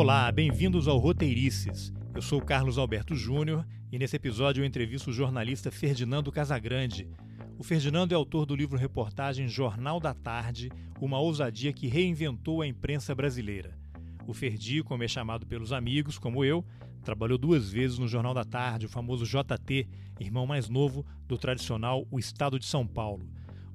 [0.00, 1.92] Olá, bem-vindos ao Roteirices.
[2.14, 7.06] Eu sou Carlos Alberto Júnior e nesse episódio eu entrevisto o jornalista Ferdinando Casagrande.
[7.58, 13.14] O Ferdinando é autor do livro-reportagem Jornal da Tarde, uma ousadia que reinventou a imprensa
[13.14, 13.76] brasileira.
[14.26, 16.64] O Ferdi, como é chamado pelos amigos, como eu,
[17.04, 19.86] trabalhou duas vezes no Jornal da Tarde, o famoso JT,
[20.18, 23.28] irmão mais novo do tradicional O Estado de São Paulo.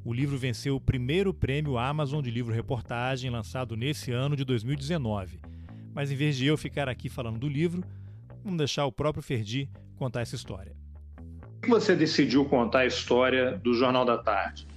[0.04, 5.40] O livro venceu o primeiro prêmio Amazon de livro-reportagem, lançado nesse ano de 2019.
[5.96, 7.82] Mas em vez de eu ficar aqui falando do livro,
[8.44, 10.76] vamos deixar o próprio Ferdi contar essa história.
[11.16, 14.68] Por que você decidiu contar a história do Jornal da Tarde?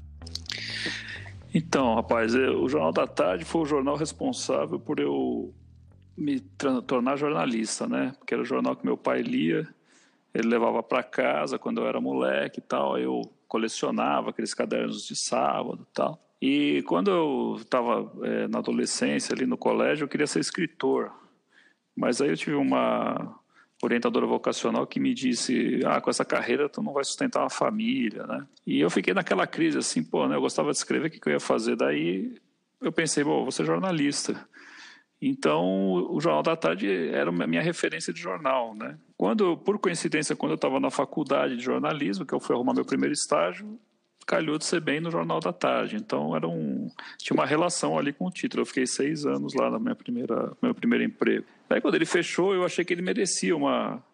[1.52, 5.52] Então, rapaz, o Jornal da Tarde foi o jornal responsável por eu
[6.16, 6.40] me
[6.86, 8.12] tornar jornalista, né?
[8.18, 9.66] Porque era o jornal que meu pai lia,
[10.32, 15.16] ele levava para casa quando eu era moleque e tal, eu colecionava aqueles cadernos de
[15.16, 16.27] sábado e tal.
[16.40, 21.12] E quando eu estava é, na adolescência, ali no colégio, eu queria ser escritor.
[21.96, 23.38] Mas aí eu tive uma
[23.82, 28.26] orientadora vocacional que me disse: "Ah, com essa carreira tu não vai sustentar uma família,
[28.26, 28.46] né?".
[28.66, 31.28] E eu fiquei naquela crise assim, pô, né, eu gostava de escrever, o que, que
[31.28, 31.76] eu ia fazer?
[31.76, 32.36] Daí
[32.80, 34.48] eu pensei, bom, vou ser jornalista.
[35.20, 35.64] Então,
[36.12, 38.96] o Jornal da Tarde era a minha referência de jornal, né?
[39.16, 42.84] Quando, por coincidência, quando eu estava na faculdade de jornalismo, que eu fui arrumar meu
[42.84, 43.78] primeiro estágio,
[44.28, 45.96] calhou de ser bem no Jornal da Tarde.
[45.96, 48.60] Então, era um, tinha uma relação ali com o título.
[48.60, 51.46] Eu fiquei seis anos lá na minha primeira, meu primeiro emprego.
[51.66, 54.04] Daí, quando ele fechou, eu achei que ele merecia uma,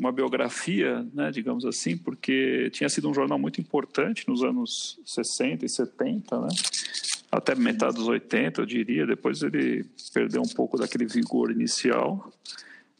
[0.00, 5.66] uma biografia, né, digamos assim, porque tinha sido um jornal muito importante nos anos 60
[5.66, 6.48] e 70, né?
[7.30, 9.06] até metade dos 80, eu diria.
[9.06, 9.84] Depois ele
[10.14, 12.32] perdeu um pouco daquele vigor inicial,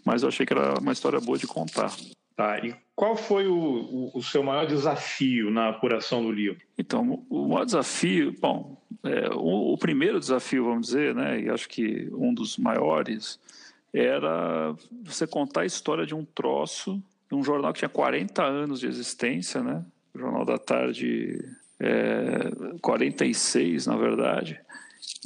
[0.04, 1.94] mas eu achei que era uma história boa de contar.
[2.36, 6.64] Tá, e qual foi o, o, o seu maior desafio na apuração do livro?
[6.78, 11.68] Então, o maior desafio, bom, é, o, o, primeiro desafio, vamos dizer, né, e acho
[11.68, 13.40] que um dos maiores,
[13.92, 18.78] era você contar a história de um troço, de um jornal que tinha 40 anos
[18.78, 19.84] de existência, né,
[20.14, 21.44] Jornal da Tarde
[21.80, 24.60] é, 46, na verdade,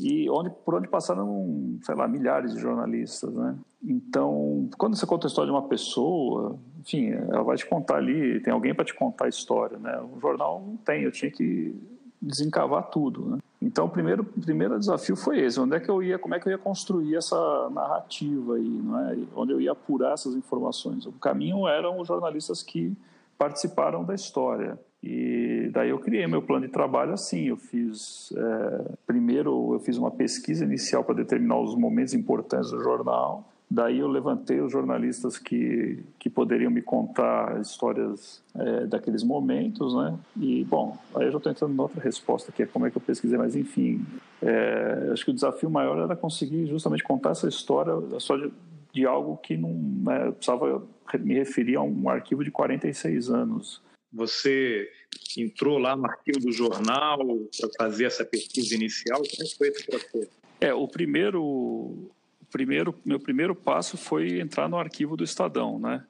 [0.01, 3.55] e onde, por onde passaram, sei lá, milhares de jornalistas, né?
[3.87, 8.41] Então, quando você conta a história de uma pessoa, enfim, ela vai te contar ali,
[8.41, 10.01] tem alguém para te contar a história, né?
[10.01, 11.73] O jornal não tem, eu tinha que
[12.21, 13.39] desencavar tudo, né?
[13.63, 16.41] Então, o primeiro, o primeiro desafio foi esse, onde é que eu ia, como é
[16.41, 19.19] que eu ia construir essa narrativa aí, não é?
[19.37, 21.07] Onde eu ia apurar essas informações.
[21.07, 22.93] O caminho eram os jornalistas que
[23.39, 24.79] participaram da história.
[25.03, 27.45] E daí eu criei meu plano de trabalho assim.
[27.49, 32.83] Eu fiz é, primeiro eu fiz uma pesquisa inicial para determinar os momentos importantes do
[32.83, 33.45] jornal.
[33.69, 40.17] Daí eu levantei os jornalistas que, que poderiam me contar histórias é, daqueles momentos, né?
[40.41, 42.97] E, bom, aí eu já estou entrando em outra resposta, que é como é que
[42.97, 44.07] eu pesquisei, mas enfim,
[44.41, 48.55] é, acho que o desafio maior era conseguir justamente contar essa história, a história de,
[48.95, 50.87] de algo que não né, precisava
[51.19, 53.83] me referir a um arquivo de 46 anos.
[54.13, 54.89] Você
[55.37, 59.19] entrou lá no arquivo do jornal para fazer essa pesquisa inicial?
[59.19, 60.31] Como que foi esse processo?
[60.61, 62.11] É, o primeiro,
[62.51, 66.05] primeiro, meu primeiro passo foi entrar no arquivo do Estadão, né?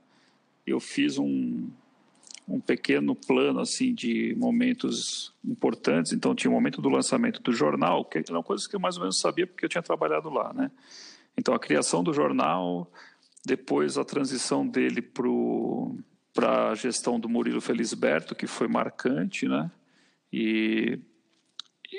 [0.66, 1.68] Eu fiz um,
[2.48, 6.12] um pequeno plano assim de momentos importantes.
[6.12, 9.02] Então tinha o momento do lançamento do jornal, que eram coisas que eu mais ou
[9.02, 10.70] menos sabia porque eu tinha trabalhado lá, né?
[11.36, 12.90] Então a criação do jornal,
[13.44, 15.02] depois a transição dele
[16.32, 19.70] para a gestão do Murilo Felisberto, que foi marcante, né?
[20.32, 20.98] E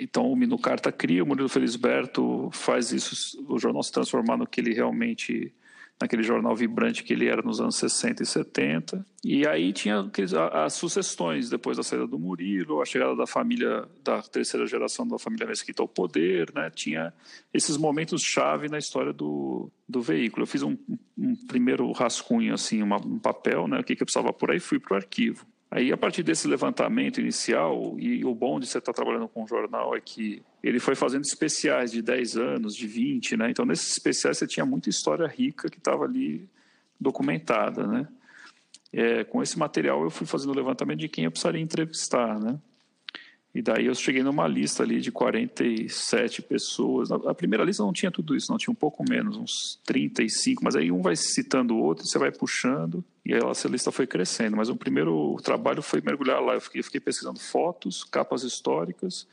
[0.01, 4.61] então o Minucarta cria, o Murilo Felisberto faz isso, o jornal se transformar no que
[4.61, 5.53] ele realmente
[5.99, 9.05] naquele jornal vibrante que ele era nos anos 60 e 70.
[9.23, 10.09] E aí tinha
[10.53, 15.17] as sucessões, depois da saída do Murilo, a chegada da família, da terceira geração da
[15.17, 16.69] família Mesquita ao poder, né?
[16.69, 17.11] tinha
[17.53, 20.43] esses momentos chave na história do, do veículo.
[20.43, 20.77] Eu fiz um,
[21.17, 23.79] um primeiro rascunho, assim, uma, um papel, né?
[23.79, 25.45] o que, que eu precisava por aí, fui para o arquivo.
[25.69, 29.47] Aí, a partir desse levantamento inicial, e o bom de você estar trabalhando com um
[29.47, 33.51] jornal é que ele foi fazendo especiais de 10 anos, de 20, né?
[33.51, 36.47] Então, nesses especiais você tinha muita história rica que estava ali
[36.99, 38.07] documentada, né?
[38.93, 42.57] É, com esse material eu fui fazendo o levantamento de quem eu precisaria entrevistar, né?
[43.57, 47.11] E daí eu cheguei numa lista ali de 47 pessoas.
[47.11, 50.75] A primeira lista não tinha tudo isso, não tinha um pouco menos, uns 35, mas
[50.75, 54.55] aí um vai citando o outro, você vai puxando, e aí essa lista foi crescendo.
[54.55, 56.53] Mas o primeiro trabalho foi mergulhar lá.
[56.53, 59.25] Eu fiquei, eu fiquei pesquisando fotos, capas históricas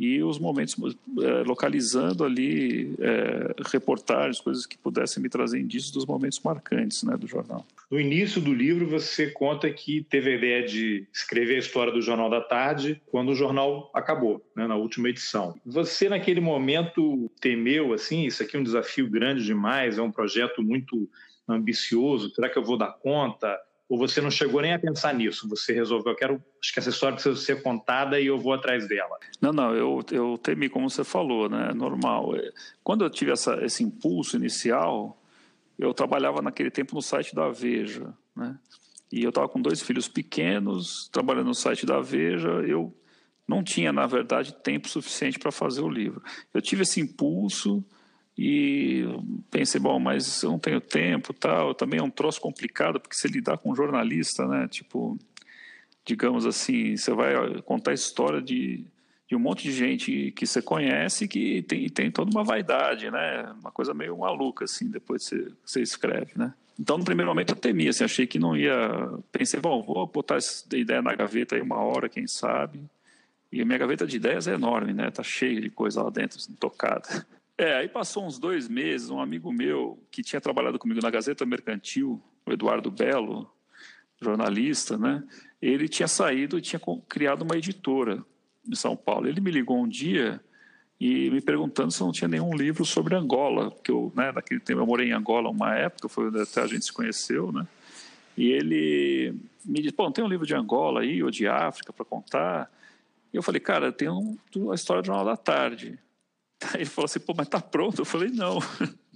[0.00, 0.74] e os momentos
[1.20, 7.18] é, localizando ali é, reportagens, coisas que pudessem me trazer indícios dos momentos marcantes né,
[7.18, 7.66] do jornal.
[7.90, 12.00] No início do livro, você conta que teve a ideia de escrever a história do
[12.00, 15.54] Jornal da Tarde quando o jornal acabou, né, na última edição.
[15.66, 20.62] Você, naquele momento, temeu assim: isso aqui é um desafio grande demais, é um projeto
[20.62, 21.06] muito
[21.46, 23.58] ambicioso, será que eu vou dar conta?
[23.90, 25.48] Ou você não chegou nem a pensar nisso?
[25.48, 28.86] Você resolveu, eu quero, acho que essa história precisa ser contada e eu vou atrás
[28.88, 29.18] dela.
[29.42, 31.72] Não, não, eu, eu temi, como você falou, né?
[31.74, 32.34] Normal.
[32.84, 35.20] Quando eu tive essa, esse impulso inicial,
[35.76, 38.56] eu trabalhava naquele tempo no site da Veja, né?
[39.10, 42.96] E eu estava com dois filhos pequenos, trabalhando no site da Veja, eu
[43.48, 46.22] não tinha, na verdade, tempo suficiente para fazer o livro.
[46.54, 47.84] Eu tive esse impulso
[48.36, 49.04] e
[49.50, 51.74] pensei, bom, mas eu não tenho tempo, tal.
[51.74, 54.66] Também é um troço complicado porque você lidar com um jornalista, né?
[54.68, 55.18] Tipo,
[56.04, 58.84] digamos assim, você vai contar a história de,
[59.28, 63.54] de um monte de gente que você conhece que tem, tem toda uma vaidade, né?
[63.60, 66.54] Uma coisa meio maluca assim, depois você, você escreve, né?
[66.78, 68.72] Então, no primeiro momento eu temia, assim, achei que não ia.
[69.30, 72.80] Pensei, bom, vou botar essa ideia na gaveta aí uma hora, quem sabe.
[73.52, 75.10] E a minha gaveta de ideias é enorme, né?
[75.10, 77.26] Tá cheia de coisa lá dentro, assim, tocada.
[77.60, 81.44] É, aí passou uns dois meses, um amigo meu que tinha trabalhado comigo na Gazeta
[81.44, 83.52] Mercantil, o Eduardo Belo,
[84.18, 85.22] jornalista, né?
[85.60, 88.24] Ele tinha saído e tinha criado uma editora
[88.66, 89.28] em São Paulo.
[89.28, 90.40] Ele me ligou um dia
[90.98, 94.60] e me perguntando se eu não tinha nenhum livro sobre Angola, porque eu, né, naquele
[94.60, 97.68] tempo eu morei em Angola uma época, foi até a gente se conheceu, né?
[98.38, 99.34] E ele
[99.66, 102.72] me disse, pô, tem um livro de Angola aí, ou de África para contar?
[103.30, 104.38] E eu falei, cara, tem um,
[104.72, 105.98] a história do Jornal da Tarde.
[106.74, 108.00] Ele falou assim, pô, mas tá pronto?
[108.00, 108.58] Eu falei, não.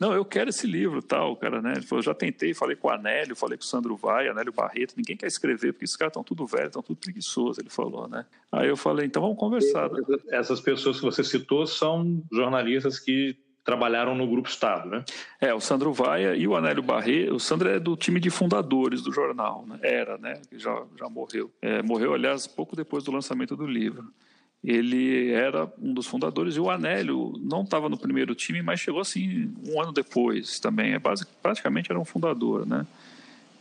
[0.00, 1.72] Não, eu quero esse livro, tal, cara, né?
[1.76, 4.94] Ele falou, já tentei, falei com o Anélio, falei com o Sandro Vai, Anélio Barreto,
[4.96, 8.24] ninguém quer escrever, porque esses caras estão tudo velhos, estão tudo preguiçosos, ele falou, né?
[8.50, 9.90] Aí eu falei, então vamos conversar.
[10.30, 15.04] Essas pessoas que você citou são jornalistas que trabalharam no Grupo Estado, né?
[15.38, 17.34] É, o Sandro Vaia e o Anélio Barreto.
[17.34, 19.78] O Sandro é do time de fundadores do jornal, né?
[19.82, 20.40] Era, né?
[20.52, 21.52] Já, já morreu.
[21.60, 24.10] É, morreu, aliás, pouco depois do lançamento do livro
[24.62, 29.00] ele era um dos fundadores e o Anélio não estava no primeiro time, mas chegou
[29.00, 30.92] assim um ano depois também.
[30.92, 32.86] É basic, praticamente era um fundador, né?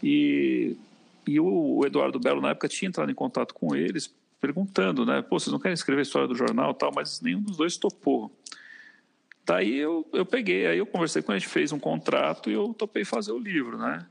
[0.03, 0.75] E,
[1.25, 5.21] e o, Eduardo Belo na época tinha entrado em contato com eles perguntando, né?
[5.21, 6.91] Pô, vocês não querem escrever a história do jornal, tal?
[6.93, 8.31] Mas nenhum dos dois topou.
[9.45, 12.73] Daí eu, eu peguei, aí eu conversei com a gente fez um contrato e eu
[12.73, 14.05] topei fazer o livro, né?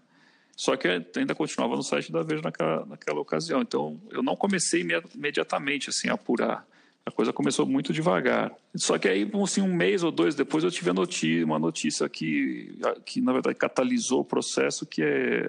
[0.57, 3.61] Só que ainda continuava no site da Veja naquela, naquela ocasião.
[3.61, 6.67] Então eu não comecei imediatamente assim a apurar
[7.09, 8.53] a coisa começou muito devagar.
[8.75, 12.79] Só que aí, assim, um mês ou dois depois, eu tive notícia, uma notícia que,
[13.05, 15.49] que, na verdade, catalisou o processo, que é...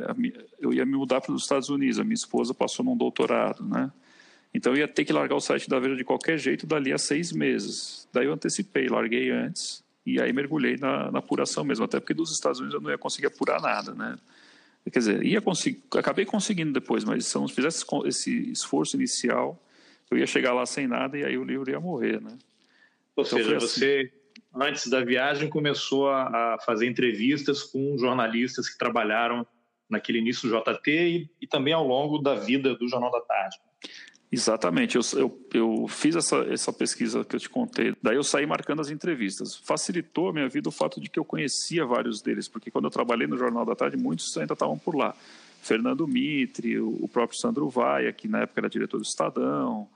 [0.59, 1.99] Eu ia me mudar para os Estados Unidos.
[1.99, 3.91] A minha esposa passou num doutorado, né?
[4.53, 6.97] Então, eu ia ter que largar o site da Veja de qualquer jeito dali a
[6.97, 8.07] seis meses.
[8.11, 9.83] Daí eu antecipei, larguei antes.
[10.05, 11.85] E aí mergulhei na, na apuração mesmo.
[11.85, 14.15] Até porque dos Estados Unidos eu não ia conseguir apurar nada, né?
[14.91, 19.61] Quer dizer, ia conseguir, acabei conseguindo depois, mas se eu não fizesse esse esforço inicial
[20.11, 22.37] eu ia chegar lá sem nada e aí o livro ia morrer, né?
[23.15, 23.67] Ou então seja, assim.
[23.67, 24.11] você
[24.55, 29.45] antes da viagem começou a, fazer entrevistas com jornalistas que trabalharam
[29.89, 33.57] naquele início do JT e, e também ao longo da vida do Jornal da Tarde.
[34.31, 38.45] Exatamente, eu, eu, eu, fiz essa, essa pesquisa que eu te contei, daí eu saí
[38.45, 39.55] marcando as entrevistas.
[39.55, 42.91] Facilitou a minha vida o fato de que eu conhecia vários deles, porque quando eu
[42.91, 45.15] trabalhei no Jornal da Tarde, muitos ainda estavam por lá.
[45.63, 49.89] Fernando Mitre, o próprio Sandro Vaia, que na época era diretor do Estadão,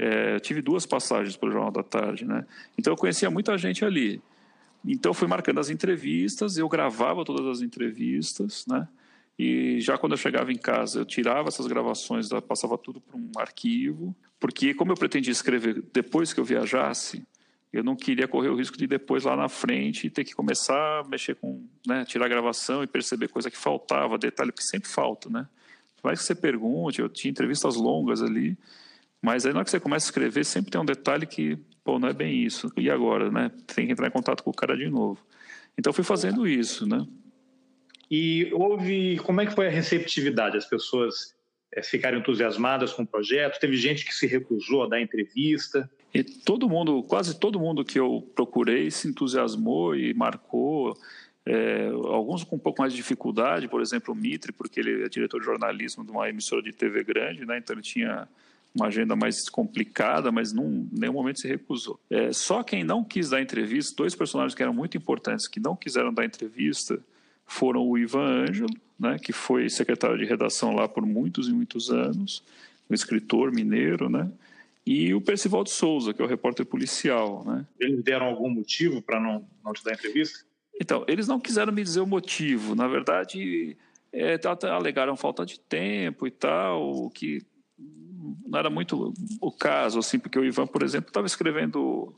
[0.00, 2.46] é, tive duas passagens pelo Jornal da Tarde, né?
[2.78, 4.22] Então eu conhecia muita gente ali.
[4.82, 8.88] Então fui marcando as entrevistas, eu gravava todas as entrevistas, né?
[9.38, 13.30] E já quando eu chegava em casa, eu tirava essas gravações, passava tudo para um
[13.36, 17.22] arquivo, porque como eu pretendia escrever depois que eu viajasse,
[17.70, 21.08] eu não queria correr o risco de depois lá na frente ter que começar a
[21.08, 25.28] mexer com, né, tirar a gravação e perceber coisa que faltava, detalhe que sempre falta,
[25.28, 25.46] né?
[26.02, 28.56] Mais que você pergunte, eu tinha entrevistas longas ali,
[29.22, 31.98] mas aí na hora que você começa a escrever, sempre tem um detalhe que, pô,
[31.98, 32.72] não é bem isso.
[32.76, 33.50] E agora, né?
[33.66, 35.18] Tem que entrar em contato com o cara de novo.
[35.78, 37.06] Então fui fazendo isso, né?
[38.10, 40.56] E houve, como é que foi a receptividade?
[40.56, 41.34] As pessoas
[41.72, 43.60] é, ficaram entusiasmadas com o projeto?
[43.60, 45.88] Teve gente que se recusou a dar entrevista?
[46.12, 50.96] E todo mundo, quase todo mundo que eu procurei se entusiasmou e marcou.
[51.46, 55.08] É, alguns com um pouco mais de dificuldade, por exemplo, o Mitre, porque ele é
[55.08, 57.58] diretor de jornalismo de uma emissora de TV grande, né?
[57.58, 58.28] Então ele tinha
[58.74, 61.98] uma agenda mais complicada, mas num nenhum momento se recusou.
[62.08, 65.74] É, só quem não quis dar entrevista, dois personagens que eram muito importantes que não
[65.74, 66.98] quiseram dar entrevista,
[67.46, 71.90] foram o Ivan Ângelo, né, que foi secretário de redação lá por muitos e muitos
[71.90, 72.44] anos,
[72.88, 74.30] um escritor mineiro, né,
[74.86, 77.44] e o Percival de Souza, que é o repórter policial.
[77.44, 77.66] Né.
[77.78, 80.44] Eles deram algum motivo para não, não te dar entrevista?
[80.80, 82.74] Então, eles não quiseram me dizer o motivo.
[82.74, 83.76] Na verdade,
[84.12, 87.42] é, alegaram falta de tempo e tal, que
[88.46, 92.14] não era muito o caso, assim, porque o Ivan, por exemplo, estava escrevendo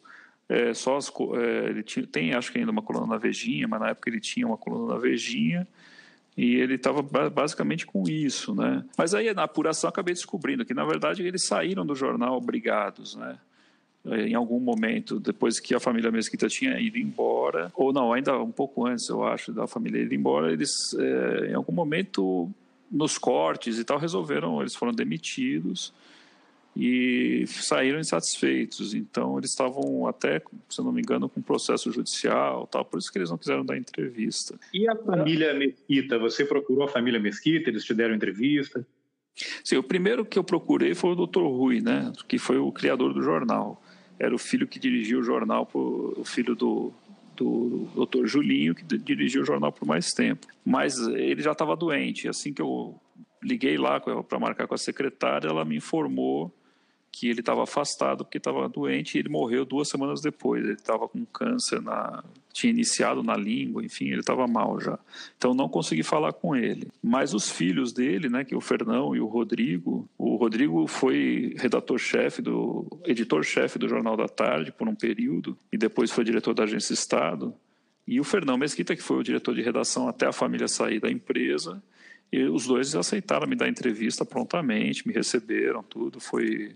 [0.49, 3.81] é, só as, é, ele tinha, tem acho que ainda uma coluna na Vejinha, mas
[3.81, 5.67] na época ele tinha uma coluna na Vejinha
[6.37, 8.85] e ele estava basicamente com isso, né?
[8.97, 13.39] Mas aí na apuração acabei descobrindo que na verdade eles saíram do jornal obrigados, né?
[14.05, 18.37] É, em algum momento, depois que a família Mesquita tinha ido embora, ou não, ainda
[18.43, 22.51] um pouco antes, eu acho, da família ir embora, eles, é, em algum momento,
[22.93, 25.93] nos cortes e tal, resolveram, eles foram demitidos
[26.77, 28.95] e saíram insatisfeitos.
[28.95, 32.85] Então, eles estavam até, se não me engano, com processo judicial, tal.
[32.85, 34.59] Por isso que eles não quiseram dar entrevista.
[34.73, 36.19] E a família Mesquita?
[36.19, 37.71] Você procurou a família Mesquita?
[37.71, 38.87] Eles te deram entrevista?
[39.65, 41.41] Sim, o primeiro que eu procurei foi o Dr.
[41.41, 42.13] Rui, né?
[42.29, 43.83] Que foi o criador do jornal.
[44.19, 46.93] Era o filho que dirigia o jornal, o filho do,
[47.37, 50.47] do doutor Julinho, que dirigiu o jornal por mais tempo.
[50.65, 52.29] Mas ele já estava doente.
[52.29, 53.01] Assim que eu
[53.43, 56.55] liguei lá para marcar com a secretária, ela me informou
[57.13, 60.65] que ele estava afastado porque estava doente e ele morreu duas semanas depois.
[60.65, 64.99] Ele estava com câncer, na, tinha iniciado na língua, enfim, ele estava mal já.
[65.37, 66.89] Então não consegui falar com ele.
[67.03, 71.55] Mas os filhos dele, né, que é o Fernão e o Rodrigo, o Rodrigo foi
[71.59, 76.65] redator-chefe do editor-chefe do Jornal da Tarde por um período e depois foi diretor da
[76.65, 77.55] Agência Estado.
[78.09, 81.11] E o Fernão Mesquita, que foi o diretor de redação até a família sair da
[81.11, 81.81] empresa,
[82.33, 86.19] e os dois aceitaram me dar entrevista prontamente, me receberam, tudo.
[86.19, 86.75] Foi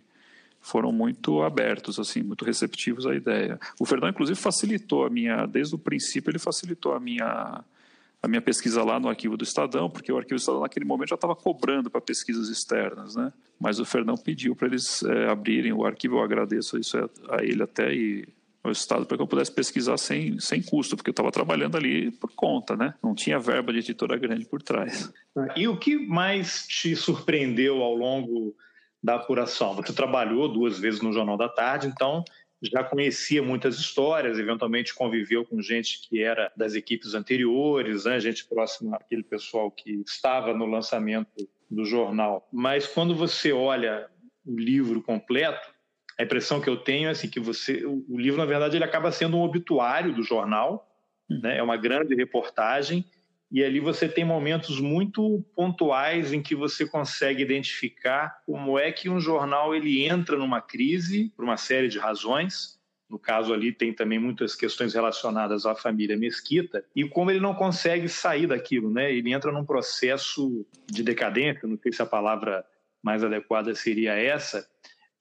[0.66, 3.58] foram muito abertos, assim, muito receptivos à ideia.
[3.78, 7.62] O Fernando, inclusive, facilitou a minha, desde o princípio, ele facilitou a minha,
[8.20, 11.10] a minha pesquisa lá no arquivo do Estadão, porque o arquivo do Estadão naquele momento
[11.10, 13.32] já estava cobrando para pesquisas externas, né?
[13.60, 16.98] Mas o Fernão pediu para eles é, abrirem o arquivo, eu agradeço isso
[17.30, 18.28] a ele até e
[18.64, 22.10] ao Estado para que eu pudesse pesquisar sem, sem custo, porque eu estava trabalhando ali
[22.10, 22.92] por conta, né?
[23.00, 25.12] Não tinha verba de editora grande por trás.
[25.54, 28.56] E o que mais te surpreendeu ao longo
[29.06, 29.72] da apuração.
[29.76, 32.24] Você trabalhou duas vezes no Jornal da Tarde, então
[32.60, 38.18] já conhecia muitas histórias, eventualmente conviveu com gente que era das equipes anteriores, né?
[38.18, 42.48] gente próxima àquele pessoal que estava no lançamento do jornal.
[42.52, 44.08] Mas quando você olha
[44.44, 45.70] o livro completo,
[46.18, 49.12] a impressão que eu tenho é assim, que você, o livro na verdade ele acaba
[49.12, 50.84] sendo um obituário do jornal,
[51.30, 51.58] né?
[51.58, 53.04] é uma grande reportagem
[53.50, 59.08] e ali você tem momentos muito pontuais em que você consegue identificar como é que
[59.08, 62.76] um jornal ele entra numa crise por uma série de razões.
[63.08, 67.54] No caso ali tem também muitas questões relacionadas à família Mesquita e como ele não
[67.54, 69.12] consegue sair daquilo, né?
[69.12, 72.64] Ele entra num processo de decadência, não sei se a palavra
[73.00, 74.68] mais adequada seria essa,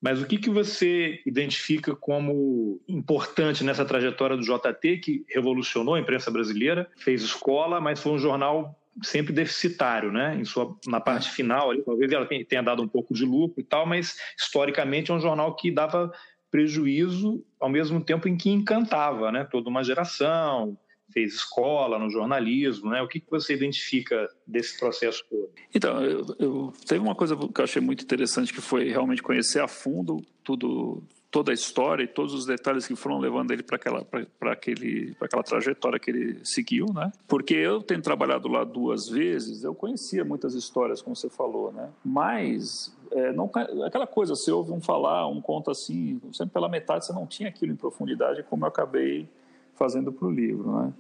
[0.05, 5.99] mas o que, que você identifica como importante nessa trajetória do JT, que revolucionou a
[5.99, 10.37] imprensa brasileira, fez escola, mas foi um jornal sempre deficitário, né?
[10.39, 13.63] Em sua, na parte final, ali, talvez ela tenha dado um pouco de lucro e
[13.63, 16.13] tal, mas historicamente é um jornal que dava
[16.51, 19.43] prejuízo ao mesmo tempo em que encantava, né?
[19.49, 20.77] Toda uma geração,
[21.15, 23.01] fez escola no jornalismo, né?
[23.01, 25.49] O que, que você identifica desse processo todo?
[25.73, 29.61] Então, eu, eu, teve uma coisa que eu achei muito interessante que foi realmente conhecer
[29.61, 33.77] a fundo tudo, toda a história e todos os detalhes que foram levando ele para
[33.77, 37.09] aquela, para aquele, para aquela trajetória que ele seguiu, né?
[37.29, 41.89] Porque eu tendo trabalhado lá duas vezes, eu conhecia muitas histórias, como você falou, né?
[42.03, 43.49] Mas é, não,
[43.85, 47.47] aquela coisa, você ouve um falar, um conta assim, sempre pela metade, você não tinha
[47.47, 49.29] aquilo em profundidade, como eu acabei
[49.75, 50.71] fazendo para o livro.
[50.71, 50.93] Né?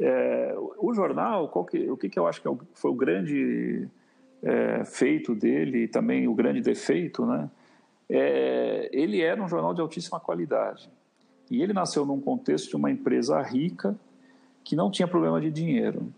[0.00, 3.88] É, o jornal, que, o que, que, eu acho que é foi o grande
[4.42, 7.48] é, feito dele e também o grande defeito, né?
[8.08, 10.90] É, ele era um jornal de altíssima qualidade.
[11.50, 13.96] E ele nasceu num contexto de uma empresa rica
[14.64, 16.12] que não tinha problema de dinheiro.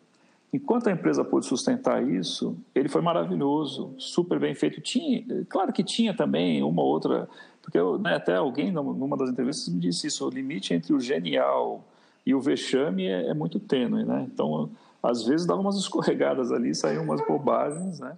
[0.52, 4.80] Enquanto a empresa pôde sustentar isso, ele foi maravilhoso, super bem feito.
[4.80, 7.28] Tinha, claro que tinha também uma outra
[7.64, 11.00] porque eu, né, até alguém, numa das entrevistas, me disse isso: o limite entre o
[11.00, 11.82] genial
[12.26, 14.26] e o vexame é, é muito tênue, né?
[14.32, 14.70] Então,
[15.02, 18.16] às vezes dava umas escorregadas ali, saíam umas bobagens, né?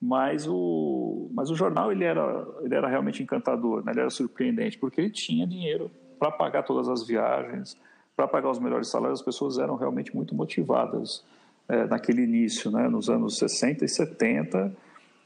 [0.00, 3.92] Mas o, mas o jornal ele era, ele era realmente encantador, né?
[3.92, 7.76] ele era surpreendente, porque ele tinha dinheiro para pagar todas as viagens,
[8.14, 11.24] para pagar os melhores salários, as pessoas eram realmente muito motivadas
[11.66, 12.86] é, naquele início, né?
[12.86, 14.76] nos anos 60 e 70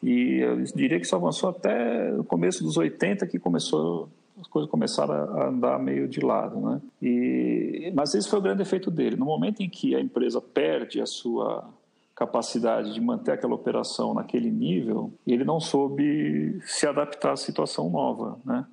[0.00, 4.08] E eu diria que isso avançou até o começo dos 80, que começou
[4.40, 6.80] as coisas começaram a andar meio de lado, né?
[7.02, 9.16] E, mas esse foi o grande efeito dele.
[9.16, 11.68] No momento em que a empresa perde a sua
[12.14, 18.38] capacidade de manter aquela operação naquele nível, ele não soube se adaptar à situação nova,
[18.44, 18.66] né?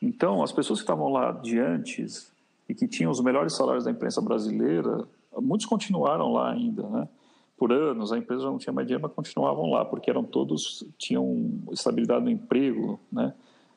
[0.00, 2.30] Então, as pessoas que estavam lá de antes
[2.68, 5.04] e que tinham os melhores salários da imprensa brasileira,
[5.40, 7.08] muitos continuaram lá ainda, né?
[7.56, 11.50] Por anos, a empresa não tinha mais dinheiro, mas continuavam lá, porque eram todos, tinham
[11.72, 13.32] estabilidade no emprego, né?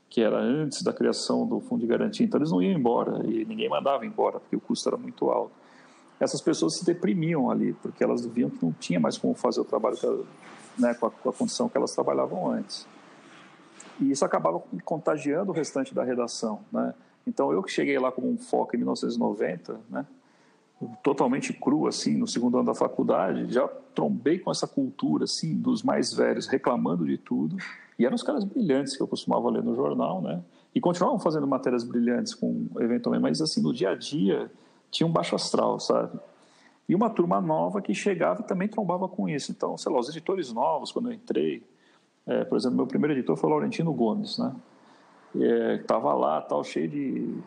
[0.09, 2.25] Que era antes da criação do fundo de garantia.
[2.25, 5.51] Então, eles não iam embora e ninguém mandava embora, porque o custo era muito alto.
[6.19, 9.65] Essas pessoas se deprimiam ali, porque elas viam que não tinha mais como fazer o
[9.65, 10.25] trabalho
[10.77, 12.87] né, com, a, com a condição que elas trabalhavam antes.
[13.99, 16.93] E isso acabava contagiando o restante da redação, né?
[17.27, 20.05] Então, eu que cheguei lá como um foco em 1990, né?
[21.03, 25.83] totalmente cru, assim, no segundo ano da faculdade, já trombei com essa cultura, assim, dos
[25.83, 27.57] mais velhos reclamando de tudo.
[27.99, 30.41] E eram os caras brilhantes que eu costumava ler no jornal, né?
[30.73, 34.49] E continuavam fazendo matérias brilhantes com eventualmente, mas assim, no dia a dia
[34.89, 36.17] tinha um baixo astral, sabe?
[36.87, 39.51] E uma turma nova que chegava e também trombava com isso.
[39.51, 41.61] Então, sei lá, os editores novos, quando eu entrei,
[42.25, 44.55] é, por exemplo, meu primeiro editor foi o Laurentino Gomes, né?
[45.35, 47.37] É, lá, tal, cheio de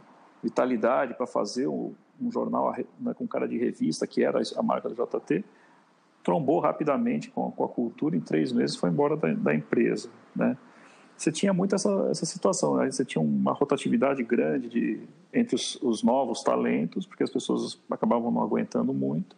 [0.43, 4.89] vitalidade para fazer um, um jornal né, com cara de revista, que era a marca
[4.89, 5.45] do JT,
[6.23, 10.57] trombou rapidamente com, com a cultura, em três meses foi embora da, da empresa, né?
[11.17, 12.91] Você tinha muito essa, essa situação, né?
[12.91, 15.01] você tinha uma rotatividade grande de,
[15.33, 19.37] entre os, os novos talentos, porque as pessoas acabavam não aguentando muito,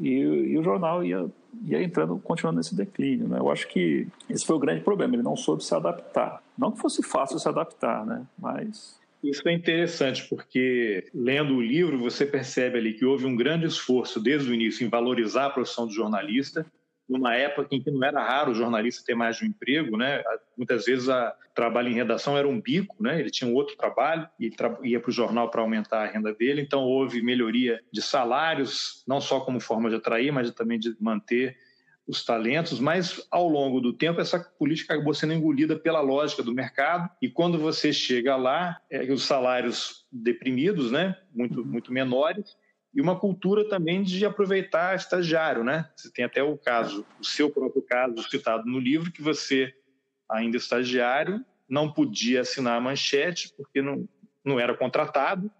[0.00, 1.26] e, e, o jornal ia,
[1.64, 3.28] ia entrando, continuando nesse declínio.
[3.28, 3.38] Né?
[3.38, 6.42] Eu acho que esse foi o grande problema, ele não soube se adaptar.
[6.56, 8.24] Não que fosse fácil se adaptar, né?
[8.38, 8.98] mas...
[9.22, 14.20] Isso é interessante, porque lendo o livro você percebe ali que houve um grande esforço
[14.20, 16.64] desde o início em valorizar a profissão do jornalista,
[17.08, 20.22] numa época em que não era raro o jornalista ter mais de um emprego, né?
[20.56, 23.18] Muitas vezes o trabalho em redação era um bico, né?
[23.18, 24.52] Ele tinha um outro trabalho e
[24.84, 26.60] ia para o jornal para aumentar a renda dele.
[26.60, 31.56] Então houve melhoria de salários, não só como forma de atrair, mas também de manter
[32.08, 36.54] os talentos, mas ao longo do tempo essa política acabou sendo engolida pela lógica do
[36.54, 42.56] mercado e quando você chega lá, é, os salários deprimidos, né, muito muito menores,
[42.94, 45.88] e uma cultura também de aproveitar estagiário, né?
[45.94, 49.74] Você tem até o caso, o seu próprio caso citado no livro, que você,
[50.28, 54.08] ainda estagiário, não podia assinar a manchete porque não,
[54.42, 55.50] não era contratado,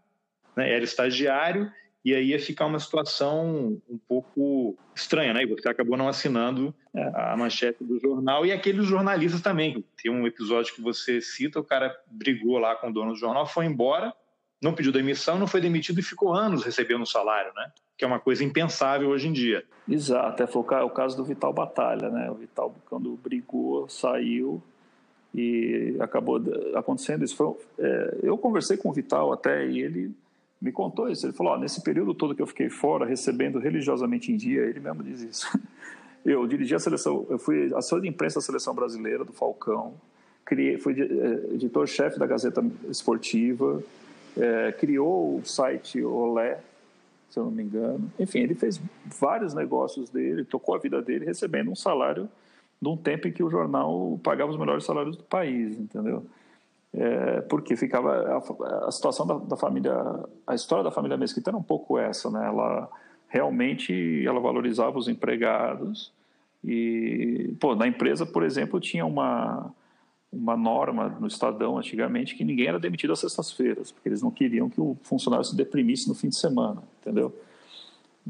[0.56, 0.72] né?
[0.72, 1.70] era estagiário,
[2.04, 5.42] e aí ia ficar uma situação um pouco estranha, né?
[5.42, 7.02] E você acabou não assinando é.
[7.14, 8.46] a manchete do jornal.
[8.46, 12.88] E aqueles jornalistas também, tem um episódio que você cita, o cara brigou lá com
[12.88, 14.14] o dono do jornal, foi embora,
[14.62, 17.70] não pediu demissão, não foi demitido e ficou anos recebendo salário, né?
[17.96, 19.64] Que é uma coisa impensável hoje em dia.
[19.88, 20.46] Exato, é,
[20.84, 22.30] o caso do Vital Batalha, né?
[22.30, 24.62] O Vital, quando brigou, saiu
[25.34, 26.40] e acabou
[26.74, 27.36] acontecendo isso.
[27.36, 30.14] Foi, é, eu conversei com o Vital até e ele
[30.60, 31.26] me contou isso.
[31.26, 34.80] Ele falou: ó, nesse período todo que eu fiquei fora, recebendo religiosamente em dia, ele
[34.80, 35.58] mesmo diz isso.
[36.24, 39.94] Eu dirigi a seleção, eu fui assessor de imprensa da seleção brasileira do Falcão,
[40.44, 43.82] criei, fui é, editor-chefe da Gazeta Esportiva,
[44.36, 46.60] é, criou o site Olé,
[47.30, 48.12] se eu não me engano.
[48.18, 48.80] Enfim, ele fez
[49.18, 52.28] vários negócios dele, tocou a vida dele recebendo um salário
[52.80, 56.26] num tempo em que o jornal pagava os melhores salários do país, entendeu?
[56.92, 59.94] É, porque ficava a, a situação da, da, família,
[60.46, 62.46] a história da família Mesquita era um pouco essa, né?
[62.46, 62.88] Ela
[63.28, 66.12] realmente ela valorizava os empregados
[66.64, 69.72] e, pô, na empresa, por exemplo, tinha uma
[70.30, 74.68] uma norma no Estadão antigamente que ninguém era demitido às sextas-feiras, porque eles não queriam
[74.68, 77.34] que o funcionário se deprimisse no fim de semana, entendeu?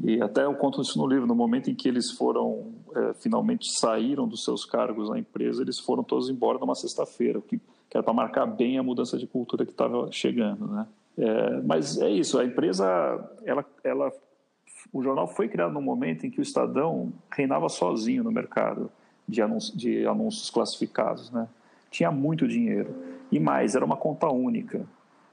[0.01, 3.69] E até eu conto isso no livro, no momento em que eles foram, é, finalmente
[3.79, 7.59] saíram dos seus cargos na empresa, eles foram todos embora numa sexta-feira, que,
[7.89, 10.87] que era para marcar bem a mudança de cultura que estava chegando, né?
[11.17, 12.85] É, mas é isso, a empresa,
[13.43, 14.11] ela, ela,
[14.93, 18.89] o jornal foi criado num momento em que o Estadão reinava sozinho no mercado
[19.27, 21.47] de anúncios, de anúncios classificados, né?
[21.91, 22.95] tinha muito dinheiro.
[23.31, 24.85] E mais, era uma conta única.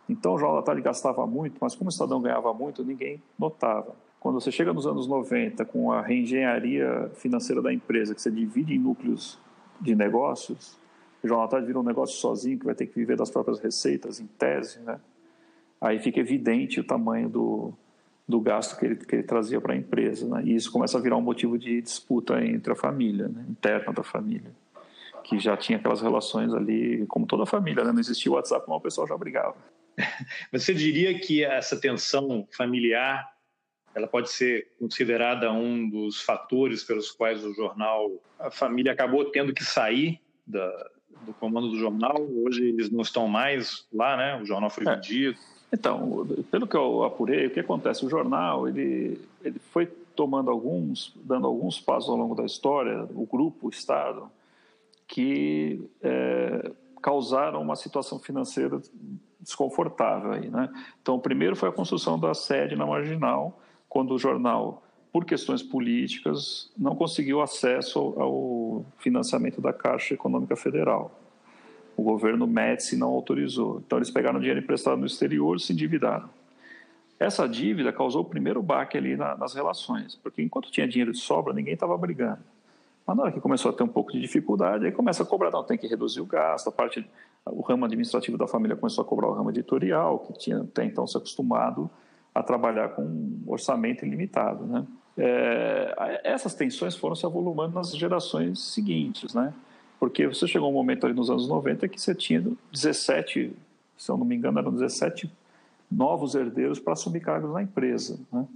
[0.09, 3.95] Então o Jornal da Tarde gastava muito, mas como o Estadão ganhava muito, ninguém notava.
[4.21, 8.75] Quando você chega nos anos 90 com a reengenharia financeira da empresa, que você divide
[8.75, 9.39] em núcleos
[9.81, 10.77] de negócios,
[11.23, 13.59] o Jornal da Tarde vira um negócio sozinho, que vai ter que viver das próprias
[13.59, 15.01] receitas, em tese, né?
[15.81, 17.73] aí fica evidente o tamanho do,
[18.27, 20.29] do gasto que ele, que ele trazia para a empresa.
[20.29, 20.43] Né?
[20.45, 23.45] E isso começa a virar um motivo de disputa entre a família, né?
[23.49, 24.51] interna da família
[25.27, 27.91] que já tinha aquelas relações ali, como toda a família, né?
[27.91, 29.57] não existia o WhatsApp, mas o pessoal já brigava.
[30.53, 33.29] Você diria que essa tensão familiar
[33.93, 39.55] ela pode ser considerada um dos fatores pelos quais o jornal, a família acabou tendo
[39.55, 40.91] que sair da,
[41.25, 42.17] do comando do jornal.
[42.45, 44.41] Hoje eles não estão mais lá, né?
[44.41, 44.95] O jornal foi é.
[44.95, 45.39] vendido.
[45.73, 48.05] Então, pelo que eu apurei, o que acontece?
[48.05, 53.27] O jornal ele, ele foi tomando alguns, dando alguns passos ao longo da história, o
[53.27, 54.31] grupo, o Estado,
[55.07, 58.81] que é, causaram uma situação financeira
[59.39, 60.69] desconfortável aí, né?
[61.01, 64.83] Então, o primeiro foi a construção da sede na Marginal, quando o jornal,
[65.17, 71.11] por questões políticas, não conseguiu acesso ao financiamento da Caixa Econômica Federal.
[71.97, 73.83] O governo Médici não autorizou.
[73.87, 76.29] Então, eles pegaram dinheiro emprestado no exterior e se endividaram.
[77.19, 81.19] Essa dívida causou o primeiro baque ali na, nas relações, porque enquanto tinha dinheiro de
[81.19, 82.41] sobra, ninguém estava brigando.
[83.07, 85.51] Mas na hora que começou a ter um pouco de dificuldade, aí começa a cobrar,
[85.51, 87.09] não, tem que reduzir o gasto, a parte,
[87.47, 91.07] o ramo administrativo da família começou a cobrar o ramo editorial, que tinha até então
[91.07, 91.91] se acostumado
[92.35, 94.87] a trabalhar com um orçamento ilimitado, né?
[95.19, 99.53] É, essas tensões foram se avolumando nas gerações seguintes, né?
[99.99, 103.53] Porque você chegou um momento ali nos anos 90 que você tinha 17,
[103.97, 105.31] se eu não me engano, eram 17
[105.91, 108.19] novos herdeiros para assumir cargos na empresa.
[108.31, 108.47] Né?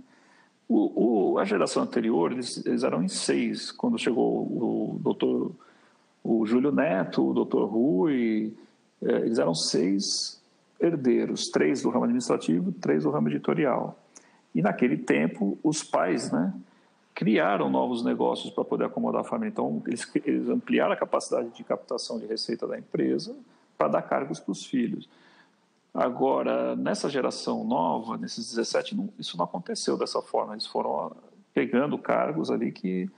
[0.68, 5.53] O, o, a geração anterior, eles, eles, eram em seis, quando chegou o doutor
[6.23, 8.53] o Júlio Neto, o doutor Rui,
[9.03, 10.38] é, eles eram seis
[10.79, 13.99] herdeiros, três do ramo administrativo, três do ramo editorial.
[14.55, 16.53] E naquele tempo, os pais né,
[17.15, 19.51] criaram novos negócios para poder acomodar a família.
[19.51, 23.37] Então, eles, eles ampliaram a capacidade de captação de receita da empresa
[23.77, 25.09] para dar cargos para os filhos.
[25.93, 30.55] Agora, nessa geração nova, nesses 17, não, isso não aconteceu dessa forma.
[30.55, 31.13] Eles foram
[31.53, 33.09] pegando cargos ali que,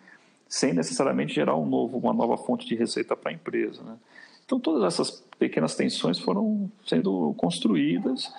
[0.49, 3.83] sem necessariamente gerar um novo, uma nova fonte de receita para a empresa.
[3.83, 3.97] Né?
[4.45, 8.33] Então, todas essas pequenas tensões foram sendo construídas.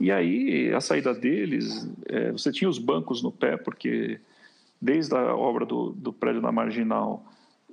[0.00, 4.18] E aí, a saída deles, é, você tinha os bancos no pé, porque
[4.80, 7.22] desde a obra do, do prédio na Marginal,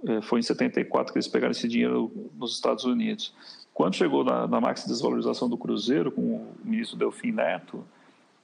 [0.06, 3.34] é, foi em 74 que eles pegaram esse dinheiro nos Estados Unidos.
[3.74, 7.84] Quando chegou na, na desvalorização do Cruzeiro, com o ministro Delfim Neto,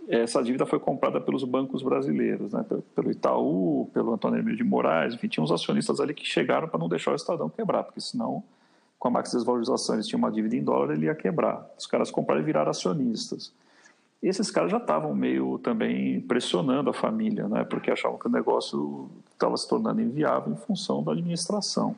[0.07, 2.65] essa dívida foi comprada pelos bancos brasileiros, né?
[2.95, 6.79] pelo Itaú, pelo Antônio Emílio de Moraes, enfim, tinha uns acionistas ali que chegaram para
[6.79, 8.43] não deixar o Estadão quebrar, porque senão,
[8.99, 11.65] com a maxi desvalorização, eles tinham uma dívida em dólar, ele ia quebrar.
[11.77, 13.53] Os caras compraram e viraram acionistas.
[14.23, 17.65] E esses caras já estavam meio também pressionando a família, né?
[17.65, 21.93] porque achavam que o negócio estava se tornando inviável em função da administração.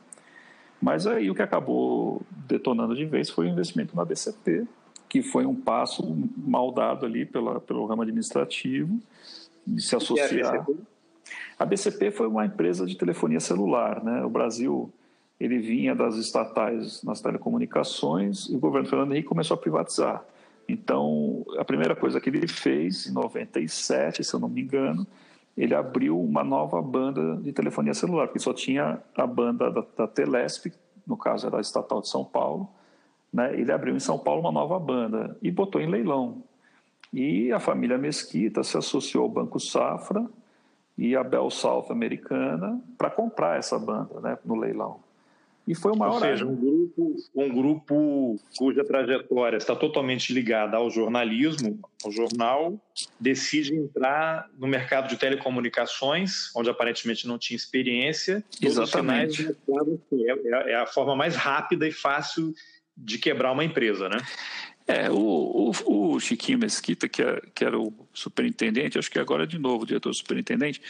[0.82, 4.66] Mas aí o que acabou detonando de vez foi o investimento na BCP,
[5.08, 6.02] que foi um passo
[6.36, 8.98] mal dado ali pela, pelo ramo administrativo,
[9.64, 10.28] de se associar.
[10.28, 10.78] É a, BCP?
[11.60, 14.02] a BCP foi uma empresa de telefonia celular.
[14.02, 14.24] Né?
[14.24, 14.92] O Brasil
[15.38, 20.24] ele vinha das estatais nas telecomunicações e o governo Fernando Henrique começou a privatizar.
[20.68, 25.06] Então, a primeira coisa que ele fez, em 97, se eu não me engano,
[25.56, 30.06] ele abriu uma nova banda de telefonia celular, porque só tinha a banda da, da
[30.06, 30.72] Telesp,
[31.06, 32.68] no caso era a estatal de São Paulo,
[33.32, 33.58] né?
[33.58, 36.42] ele abriu em São Paulo uma nova banda e botou em leilão.
[37.12, 40.26] E a família Mesquita se associou ao Banco Safra
[40.98, 45.05] e a Bell South americana para comprar essa banda né, no leilão.
[45.66, 46.14] E foi o maior.
[46.14, 52.80] Ou seja, um grupo, um grupo cuja trajetória está totalmente ligada ao jornalismo, ao jornal,
[53.18, 58.44] decide entrar no mercado de telecomunicações, onde aparentemente não tinha experiência.
[58.62, 59.56] Exatamente.
[60.12, 62.54] É, é, é a forma mais rápida e fácil
[62.96, 64.18] de quebrar uma empresa, né?
[64.88, 69.44] É, o, o, o Chiquinho Mesquita, que, é, que era o superintendente, acho que agora
[69.44, 70.80] de novo o diretor superintendente,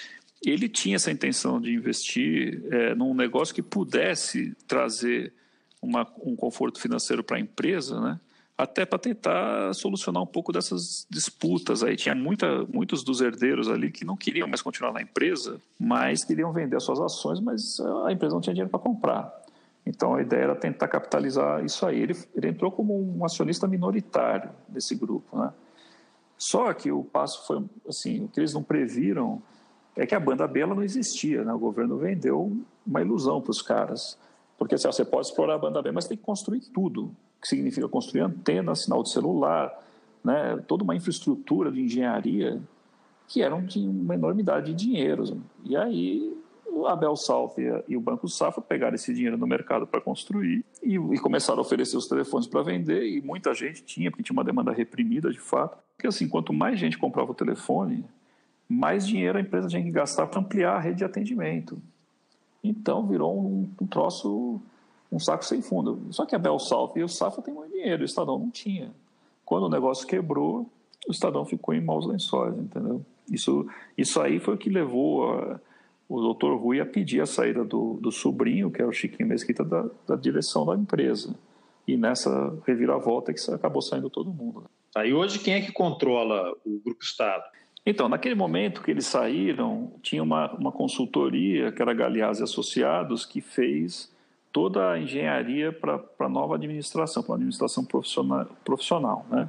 [0.45, 5.33] ele tinha essa intenção de investir é, num negócio que pudesse trazer
[5.81, 8.21] uma, um conforto financeiro para a empresa, né?
[8.59, 11.83] até para tentar solucionar um pouco dessas disputas.
[11.83, 16.25] Aí tinha muita, muitos dos herdeiros ali que não queriam mais continuar na empresa, mas
[16.25, 19.31] queriam vender as suas ações, mas a empresa não tinha dinheiro para comprar.
[19.85, 22.01] Então a ideia era tentar capitalizar isso aí.
[22.01, 25.53] Ele, ele entrou como um acionista minoritário desse grupo, né?
[26.39, 29.43] Só que o passo foi assim, o que eles não previram
[29.97, 31.53] é que a banda B não existia, né?
[31.53, 32.57] o governo vendeu
[32.87, 34.19] uma ilusão para os caras.
[34.59, 37.89] Porque assim, você pode explorar a banda B, mas tem que construir tudo, que significa
[37.89, 39.73] construir antena, sinal de celular,
[40.23, 40.63] né?
[40.67, 42.61] toda uma infraestrutura de engenharia
[43.29, 45.25] que eram de uma enormidade de dinheiro.
[45.65, 46.37] E aí
[46.77, 50.95] o Abel Salve e o Banco Safra pegaram esse dinheiro no mercado para construir e,
[50.95, 54.45] e, começaram a oferecer os telefones para vender e muita gente tinha, porque tinha uma
[54.45, 55.79] demanda reprimida de fato.
[55.97, 58.05] Porque assim, quanto mais gente comprava o telefone,
[58.69, 61.81] mais dinheiro a empresa tinha que gastar para ampliar a rede de atendimento.
[62.63, 64.61] Então virou um, um troço,
[65.11, 66.01] um saco sem fundo.
[66.11, 68.91] Só que a Bel Salto e o Safra têm muito dinheiro, o Estadão não tinha.
[69.45, 70.69] Quando o negócio quebrou,
[71.09, 73.05] o Estadão ficou em maus lençóis, entendeu?
[73.31, 75.61] Isso, isso aí foi o que levou a,
[76.09, 79.65] o doutor Rui a pedir a saída do, do sobrinho, que é o Chiquinho Mesquita,
[79.65, 81.35] da, da direção da empresa.
[81.87, 84.65] E nessa reviravolta que acabou saindo todo mundo.
[84.95, 87.45] Aí hoje quem é que controla o Grupo Estado?
[87.89, 93.41] Então, naquele momento que eles saíram, tinha uma, uma consultoria, que era Galeazzi Associados, que
[93.41, 94.13] fez
[94.53, 99.49] toda a engenharia para a nova administração, para a administração profissional, profissional né?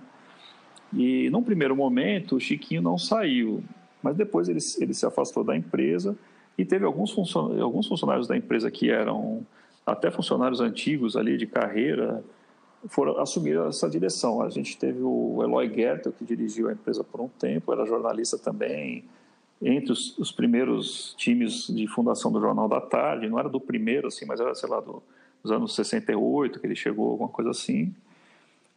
[0.94, 3.64] E, num primeiro momento, o Chiquinho não saiu,
[4.02, 6.16] mas depois ele, ele se afastou da empresa
[6.58, 9.46] e teve alguns, funcionários, alguns funcionários da empresa que eram
[9.86, 12.24] até funcionários antigos ali de carreira,
[12.88, 14.42] foram assumir essa direção.
[14.42, 18.38] A gente teve o Eloy Gertel, que dirigiu a empresa por um tempo, era jornalista
[18.38, 19.04] também,
[19.62, 24.08] entre os, os, primeiros times de fundação do Jornal da Tarde, não era do primeiro,
[24.08, 25.02] assim, mas era, sei lá, do,
[25.42, 27.94] dos anos 68 que ele chegou, alguma coisa assim.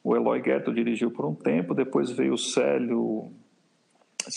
[0.02, 3.30] O Eloy Gertel dirigiu por um tempo, depois veio o Célio,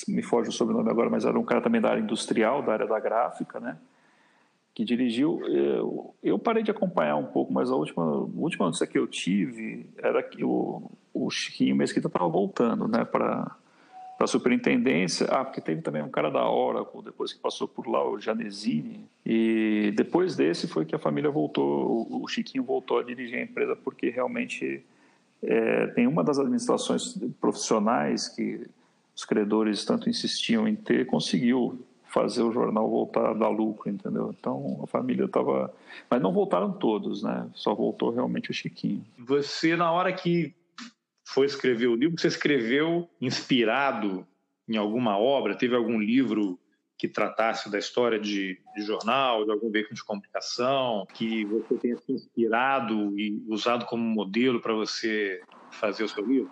[0.07, 2.87] me foge o sobrenome agora, mas era um cara também da área industrial, da área
[2.87, 3.77] da gráfica, né?
[4.73, 5.45] Que dirigiu.
[5.47, 9.07] Eu, eu, parei de acompanhar um pouco, mas a última, a última notícia que eu
[9.07, 13.55] tive era que o, o Chiquinho Mesquita estava voltando né, para
[14.19, 15.27] a superintendência.
[15.27, 19.05] Ah, porque teve também um cara da Oracle, depois que passou por lá, o Janesini.
[19.25, 23.75] E depois desse foi que a família voltou, o Chiquinho voltou a dirigir a empresa,
[23.75, 24.83] porque realmente
[25.43, 28.65] é, tem uma das administrações profissionais que
[29.15, 34.33] os credores tanto insistiam em ter, conseguiu fazer o jornal voltar a dar lucro, entendeu?
[34.37, 35.73] Então a família estava.
[36.07, 37.49] Mas não voltaram todos, né?
[37.55, 39.03] Só voltou realmente o Chiquinho.
[39.17, 40.53] Você, na hora que
[41.25, 44.25] foi escrever o livro, você escreveu inspirado
[44.69, 45.57] em alguma obra?
[45.57, 46.59] Teve algum livro
[46.99, 51.97] que tratasse da história de, de jornal, de algum veículo de comunicação, que você tenha
[51.97, 56.51] se inspirado e usado como modelo para você fazer o seu livro?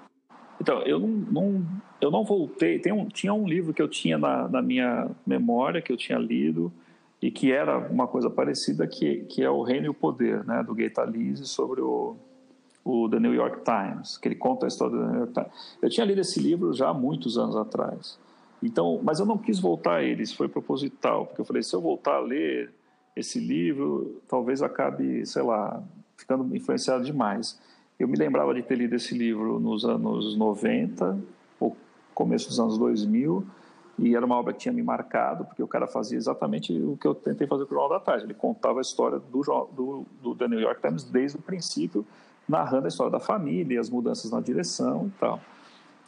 [0.62, 1.66] Então, eu não, não,
[2.00, 2.78] eu não voltei.
[2.78, 6.20] Tem um, tinha um livro que eu tinha na, na, minha memória, que eu tinha
[6.20, 6.72] lido,
[7.20, 10.62] e que era uma coisa parecida, que, que é O Reino e o Poder, né,
[10.62, 12.16] do Gay Talese, sobre o,
[12.86, 15.78] o The New York Times, que ele conta a história do New York Times.
[15.82, 18.20] Eu tinha lido esse livro já há muitos anos atrás.
[18.62, 21.76] Então, mas eu não quis voltar a ele, isso foi proposital, porque eu falei, se
[21.76, 22.72] eu voltar a ler
[23.16, 25.82] esse livro, talvez acabe, sei lá,
[26.16, 27.60] ficando influenciado demais.
[28.02, 31.20] Eu me lembrava de ter lido esse livro nos anos 90,
[31.60, 31.78] ou
[32.16, 33.46] começo dos anos 2000,
[34.00, 37.06] e era uma obra que tinha me marcado, porque o cara fazia exatamente o que
[37.06, 38.26] eu tentei fazer com o Jornal da Tarde.
[38.26, 42.04] Ele contava a história do, do, do The New York Times desde o princípio,
[42.50, 45.40] narrando a história da família, as mudanças na direção e tal.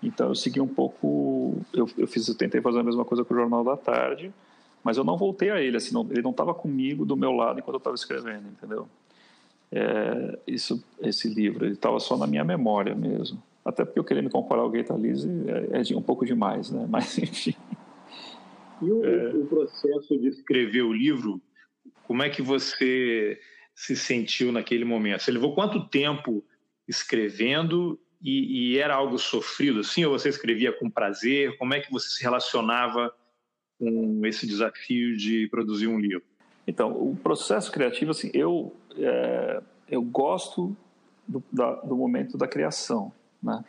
[0.02, 3.36] Então eu segui um pouco, eu, eu fiz, eu tentei fazer a mesma coisa com
[3.36, 4.34] o Jornal da Tarde,
[4.84, 7.60] mas eu não voltei a ele, assim, não, ele não estava comigo do meu lado
[7.60, 8.88] enquanto eu estava escrevendo, entendeu?
[9.76, 11.66] É, isso, esse livro.
[11.66, 13.42] Ele estava só na minha memória mesmo.
[13.66, 15.30] Até porque eu queria me comparar ao Gaeta Lise
[15.72, 16.86] é, é de um pouco demais, né?
[16.90, 17.56] Mas, enfim.
[18.82, 19.34] E o, é...
[19.34, 21.42] o processo de escrever o livro,
[22.04, 23.40] como é que você
[23.74, 25.24] se sentiu naquele momento?
[25.24, 26.46] Você levou quanto tempo
[26.88, 31.58] escrevendo e, e, era algo sofrido assim, ou você escrevia com prazer?
[31.58, 33.14] Como é que você se relacionava
[33.80, 36.24] com esse desafio de produzir um livro?
[36.66, 40.76] Então, o processo criativo, assim, eu é, eu gosto
[41.28, 43.64] do, da, do, momento da criação, né?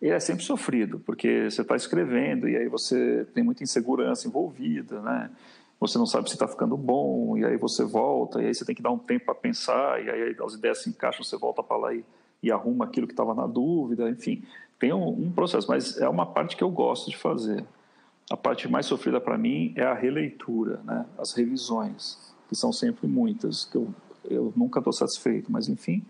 [0.00, 5.00] Ele é sempre sofrido, porque você está escrevendo e aí você tem muita insegurança envolvida,
[5.02, 5.30] né?
[5.80, 8.74] Você não sabe se está ficando bom, e aí você volta, e aí você tem
[8.74, 11.76] que dar um tempo para pensar, e aí as ideias se encaixam, você volta para
[11.76, 12.04] lá e,
[12.42, 14.42] e, arruma aquilo que estava na dúvida, enfim.
[14.78, 17.64] Tem um, um processo, mas é uma parte que eu gosto de fazer.
[18.30, 21.06] A parte mais sofrida para mim é a releitura, né?
[21.16, 23.88] as revisões, que são sempre muitas, que eu
[24.30, 26.04] eu nunca estou satisfeito, mas enfim,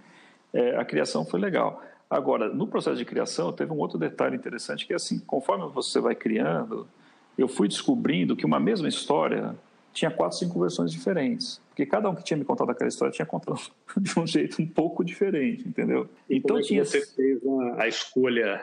[0.53, 1.83] é, a criação foi legal.
[2.09, 6.01] Agora, no processo de criação, teve um outro detalhe interessante que é assim, conforme você
[6.01, 6.89] vai criando,
[7.37, 9.55] eu fui descobrindo que uma mesma história
[9.93, 13.27] tinha quatro, cinco versões diferentes, porque cada um que tinha me contado aquela história tinha
[13.27, 13.61] contado
[13.97, 16.09] de um jeito um pouco diferente, entendeu?
[16.31, 18.63] Então como é tinha você fez a, a escolha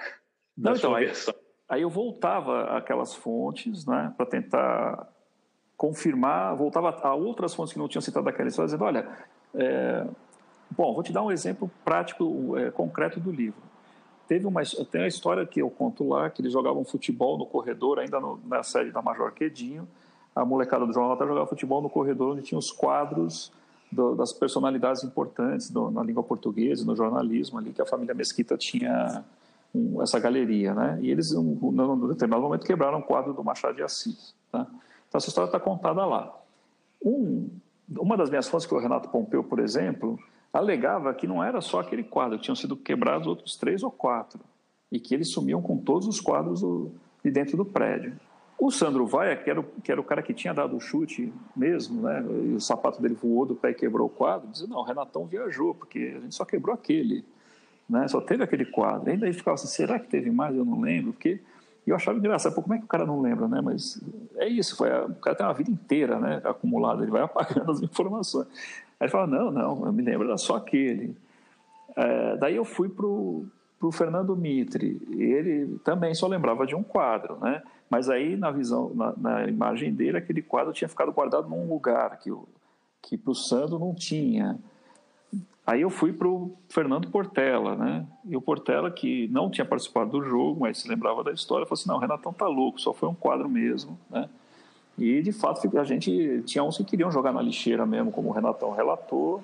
[0.57, 1.35] da Não, então, aí, versão.
[1.67, 5.07] Aí eu voltava aquelas fontes, né, para tentar
[5.75, 9.07] confirmar, voltava a outras fontes que não tinham citado aquela história, dizendo, olha,
[9.57, 10.07] é,
[10.71, 13.61] bom, vou te dar um exemplo prático, é, concreto do livro.
[14.27, 17.99] Teve uma, tem uma história que eu conto lá, que eles jogavam futebol no corredor,
[17.99, 19.87] ainda no, na sede da Major Quedinho.
[20.35, 23.51] A molecada do Jornal jogava futebol no corredor, onde tinha os quadros
[23.91, 28.57] do, das personalidades importantes do, na língua portuguesa, no jornalismo ali, que a família Mesquita
[28.57, 29.23] tinha
[29.73, 30.97] um, essa galeria, né?
[31.01, 34.65] E eles, um, num determinado momento, quebraram o quadro do Machado de Assis, tá?
[35.07, 36.35] Então, essa história está contada lá.
[37.03, 37.47] Um,
[37.89, 40.19] uma das minhas fontes, que é o Renato Pompeu, por exemplo,
[40.51, 44.39] alegava que não era só aquele quadro, que tinham sido quebrados outros três ou quatro,
[44.91, 46.91] e que eles sumiam com todos os quadros do,
[47.23, 48.17] de dentro do prédio.
[48.57, 51.31] O Sandro Vaia, que era, o, que era o cara que tinha dado o chute
[51.55, 52.23] mesmo, né?
[52.45, 55.25] E o sapato dele voou do pé e quebrou o quadro, dizia, não, o Renatão
[55.25, 57.25] viajou, porque a gente só quebrou aquele,
[57.89, 58.07] né?
[58.07, 59.09] Só teve aquele quadro.
[59.09, 60.55] E ainda aí ficava assim, será que teve mais?
[60.55, 61.41] Eu não lembro, porque
[61.91, 63.61] eu achava engraçado, pô, como é que o cara não lembra, né?
[63.61, 64.01] Mas
[64.37, 66.41] é isso, foi a, o cara tem uma vida inteira, né?
[66.43, 68.47] Acumulada, ele vai apagando as informações.
[68.99, 71.15] Aí ele fala, não, não, eu me lembro, era só aquele.
[71.95, 74.99] É, daí eu fui para o Fernando Mitre.
[75.11, 77.61] Ele também só lembrava de um quadro, né?
[77.89, 82.17] Mas aí na visão, na, na imagem dele, aquele quadro tinha ficado guardado num lugar
[82.17, 82.31] que,
[83.01, 84.57] que para o Sandro não tinha.
[85.65, 88.05] Aí eu fui para o Fernando Portela, né?
[88.23, 91.79] E o Portela, que não tinha participado do jogo, mas se lembrava da história, falou
[91.79, 94.29] assim: não, o Renatão tá louco, só foi um quadro mesmo, né?
[94.97, 98.31] E de fato a gente tinha uns que queriam jogar na lixeira mesmo, como o
[98.31, 99.43] Renatão relatou,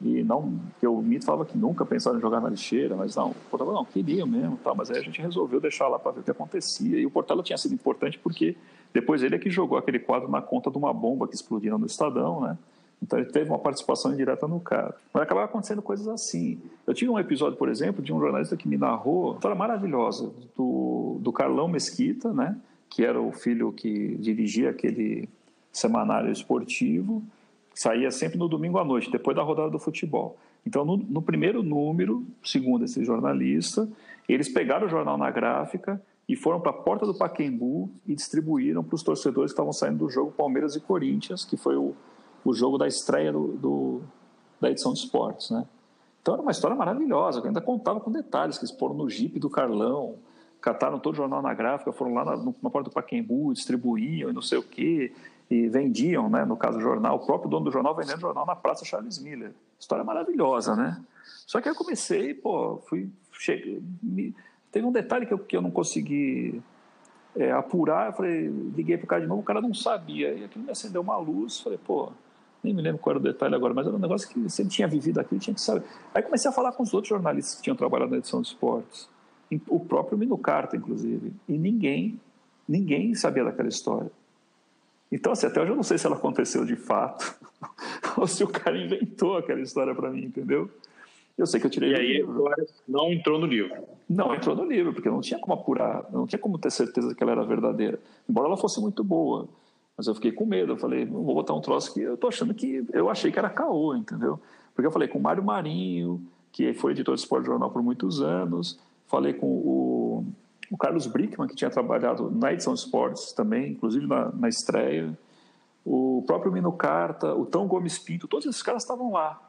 [0.00, 3.34] e não, o Mito falava que nunca pensava em jogar na lixeira, mas não, o
[3.50, 6.22] Portela não, queria mesmo, tá, mas aí a gente resolveu deixar lá para ver o
[6.22, 7.00] que acontecia.
[7.00, 8.56] E o Portela tinha sido importante porque
[8.92, 11.86] depois ele é que jogou aquele quadro na conta de uma bomba que explodiu no
[11.86, 12.58] Estadão, né?
[13.02, 14.94] Então ele teve uma participação indireta no caso.
[15.12, 16.60] Mas acabava acontecendo coisas assim.
[16.86, 20.32] Eu tive um episódio, por exemplo, de um jornalista que me narrou uma história maravilhosa
[20.56, 22.56] do, do Carlão Mesquita, né?
[22.88, 25.28] Que era o filho que dirigia aquele
[25.72, 27.22] semanário esportivo
[27.76, 30.38] saía sempre no domingo à noite, depois da rodada do futebol.
[30.66, 33.86] Então, no, no, primeiro número, segundo esse jornalista,
[34.26, 38.82] eles pegaram o jornal na gráfica e foram para a porta do Paquembu e distribuíram
[38.82, 41.94] para os torcedores que estavam saindo do jogo Palmeiras e Corinthians, que foi o,
[42.46, 44.02] o jogo da estreia do, do,
[44.60, 45.66] da edição de esportes, né?
[46.22, 49.38] Então era uma história maravilhosa, que ainda contava com detalhes, que eles foram no jipe
[49.38, 50.16] do Carlão,
[50.60, 54.32] cataram todo o jornal na gráfica, foram lá na, na porta do Paquembu, distribuíam e
[54.32, 55.12] não sei o quê,
[55.50, 58.56] e vendiam, né, no caso do jornal, o próprio dono do jornal vendendo jornal na
[58.56, 59.52] Praça Charles Miller.
[59.78, 61.00] História maravilhosa, né?
[61.46, 64.34] Só que aí eu comecei, pô, fui, cheguei, me,
[64.72, 66.60] teve um detalhe que eu, que eu não consegui
[67.36, 70.64] é, apurar, eu falei, liguei pro cara de novo, o cara não sabia, e aquilo
[70.64, 72.10] me acendeu uma luz, falei, pô,
[72.62, 74.88] nem me lembro qual era o detalhe agora, mas era um negócio que ele tinha
[74.88, 75.84] vivido aquilo, tinha que saber.
[76.14, 79.08] Aí comecei a falar com os outros jornalistas que tinham trabalhado na edição de esportes,
[79.68, 82.20] o próprio Minucarta, inclusive, e ninguém,
[82.68, 84.10] ninguém sabia daquela história.
[85.10, 87.38] Então, assim, até hoje eu não sei se ela aconteceu de fato
[88.18, 90.68] ou se o cara inventou aquela história para mim, entendeu?
[91.38, 91.92] Eu sei que eu tirei.
[91.92, 92.26] E aí
[92.88, 93.76] não entrou no livro.
[94.08, 97.22] Não entrou no livro, porque não tinha como apurar, não tinha como ter certeza que
[97.22, 98.00] ela era verdadeira.
[98.28, 99.46] Embora ela fosse muito boa.
[99.96, 100.72] Mas eu fiquei com medo.
[100.72, 102.84] Eu falei, vou botar um troço que eu tô achando que.
[102.92, 104.38] Eu achei que era caô, entendeu?
[104.74, 106.20] Porque eu falei com o Mário Marinho,
[106.52, 108.78] que foi editor de Esporte Jornal por muitos anos.
[109.06, 110.24] Falei com o
[110.70, 115.16] o Carlos Brickman, que tinha trabalhado na edição Esportes também, inclusive na, na estreia,
[115.84, 119.40] o próprio Mino Carta, o Tão Gomes Pinto, todos esses caras estavam lá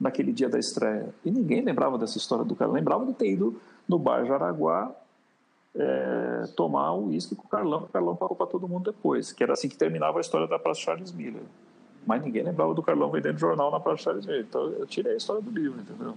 [0.00, 1.14] naquele dia da estreia.
[1.24, 2.72] E ninguém lembrava dessa história do cara.
[2.72, 4.90] Lembrava de ter ido no bar Jaraguá
[5.74, 9.32] é, tomar o uísque com o Carlão, que o Carlão pagou para todo mundo depois,
[9.32, 11.42] que era assim que terminava a história da Praça Charles Miller.
[12.06, 14.44] Mas ninguém lembrava do Carlão vendendo jornal na Praça Charles Miller.
[14.48, 16.14] Então eu tirei a história do livro, entendeu?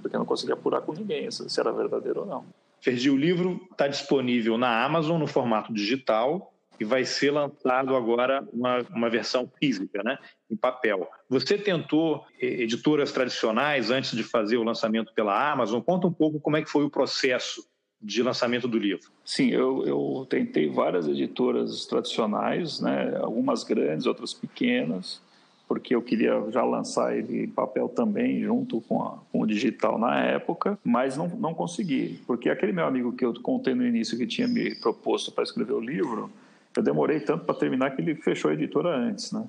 [0.00, 2.44] Porque eu não conseguia apurar com ninguém se era verdadeiro ou não.
[2.80, 8.46] Ferdi, o livro está disponível na Amazon no formato digital e vai ser lançado agora
[8.52, 10.18] uma, uma versão física, né,
[10.50, 11.08] em papel.
[11.28, 15.80] Você tentou editoras tradicionais antes de fazer o lançamento pela Amazon?
[15.80, 17.66] Conta um pouco como é que foi o processo
[18.00, 19.10] de lançamento do livro.
[19.24, 25.20] Sim, eu, eu tentei várias editoras tradicionais, né, algumas grandes, outras pequenas
[25.68, 29.98] porque eu queria já lançar ele em papel também, junto com, a, com, o digital
[29.98, 34.16] na época, mas não, não consegui, porque aquele meu amigo que eu contei no início
[34.16, 36.30] que tinha me proposto para escrever o livro,
[36.76, 39.44] eu demorei tanto para terminar que ele fechou a editora antes, né?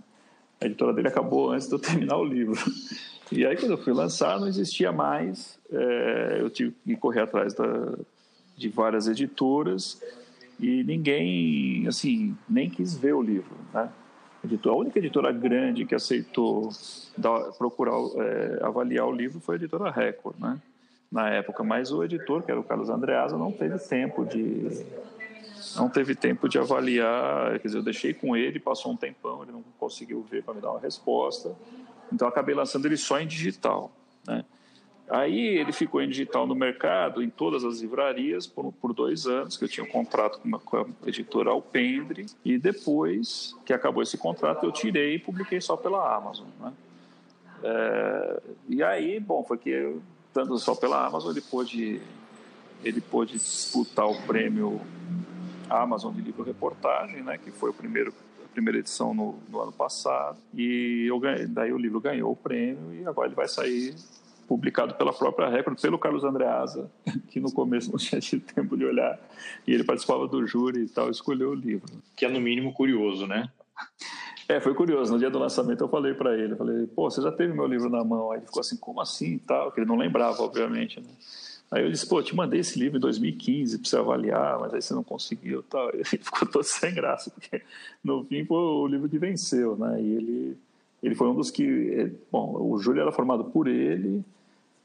[0.60, 2.57] A editora dele acabou antes de eu terminar o livro.
[3.31, 7.53] E aí, quando eu fui lançar, não existia mais, é, eu tive que correr atrás
[7.53, 7.93] da,
[8.57, 10.01] de várias editoras
[10.59, 13.89] e ninguém, assim, nem quis ver o livro, né?
[14.65, 16.69] A única editora grande que aceitou
[17.17, 20.59] dar, procurar é, avaliar o livro foi a editora Record, né?
[21.11, 24.85] Na época, mas o editor, que era o Carlos Andreasa, não teve tempo de
[25.75, 27.59] não teve tempo de avaliar.
[27.59, 30.61] Quer dizer, eu deixei com ele, passou um tempão, ele não conseguiu ver para me
[30.61, 31.55] dar uma resposta.
[32.11, 33.91] Então, acabei lançando ele só em digital,
[34.25, 34.45] né?
[35.10, 39.55] Aí ele ficou em digital no mercado, em todas as livrarias, por, por dois anos,
[39.55, 44.03] que eu tinha um contrato com, uma, com a editora Alpendre, e depois que acabou
[44.03, 46.47] esse contrato, eu tirei e publiquei só pela Amazon.
[46.60, 46.73] Né?
[47.63, 49.95] É, e aí, bom, foi que,
[50.33, 52.01] dando só pela Amazon, ele pôde,
[52.83, 54.81] ele pôde disputar o prêmio
[55.69, 58.13] Amazon de livro reportagem, né, que foi o primeiro
[58.53, 63.05] primeira edição no, no ano passado, e eu, daí o livro ganhou o prêmio, e
[63.05, 63.93] agora ele vai sair
[64.48, 66.89] publicado pela própria Record, pelo Carlos Andreasa,
[67.29, 69.19] que no começo não tinha tido tempo de olhar,
[69.67, 71.91] e ele participava do júri e tal, escolheu o livro.
[72.15, 73.50] Que é no mínimo curioso, né?
[74.48, 75.12] É, foi curioso.
[75.12, 77.67] No dia do lançamento eu falei para ele, eu falei, pô, você já teve meu
[77.67, 78.31] livro na mão?
[78.31, 79.71] Aí ele ficou assim, como assim e tal?
[79.71, 81.08] Que ele não lembrava, obviamente, né?
[81.69, 84.81] Aí eu disse, pô, te mandei esse livro em 2015 para você avaliar, mas aí
[84.81, 85.89] você não conseguiu tal.
[85.93, 87.62] Ele ficou todo sem graça, porque
[88.02, 90.02] no fim foi o livro que venceu, né?
[90.02, 90.58] E ele,
[91.04, 91.93] ele foi um dos que...
[91.93, 94.23] É, bom, o Júlio era formado por ele,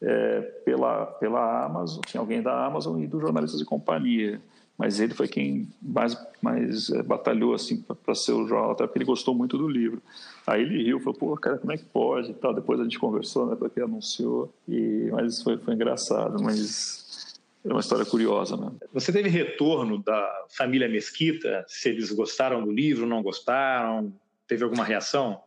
[0.03, 4.40] é, pela, pela Amazon, tinha alguém da Amazon e dos jornalistas de companhia
[4.82, 8.98] mas ele foi quem mais, mais é, batalhou assim para ser o jornal, até porque
[8.98, 10.03] ele gostou muito do livro.
[10.46, 12.53] Aí ele riu, falou, pô, cara, como é que pode e tal.
[12.55, 17.78] Depois a gente conversou, né, porque anunciou, e, mas foi, foi engraçado, mas é uma
[17.80, 18.72] história curiosa, né?
[18.92, 21.64] Você teve retorno da família Mesquita?
[21.68, 24.12] Se eles gostaram do livro, não gostaram?
[24.48, 25.40] Teve alguma reação?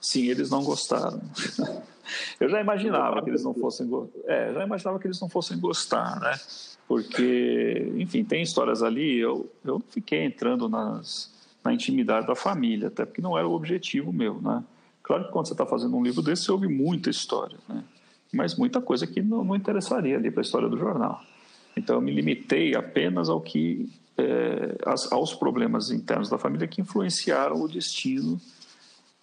[0.00, 1.20] Sim, eles não gostaram.
[2.40, 3.88] Eu já imaginava que eles não fossem,
[4.26, 6.38] é, já imaginava que eles não fossem gostar, né?
[6.88, 9.18] porque, enfim, tem histórias ali.
[9.18, 11.32] Eu, eu fiquei entrando nas,
[11.64, 14.62] na intimidade da família, até porque não era o objetivo meu, né?
[15.02, 17.82] Claro que quando você está fazendo um livro desse, você ouve muita história, né?
[18.32, 21.20] Mas muita coisa que não, não interessaria ali para a história do jornal.
[21.76, 23.88] Então, eu me limitei apenas ao que
[24.18, 24.76] é,
[25.10, 28.40] aos problemas internos da família que influenciaram o destino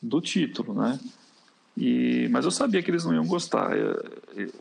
[0.01, 0.99] do título, né?
[1.75, 3.71] E, mas eu sabia que eles não iam gostar.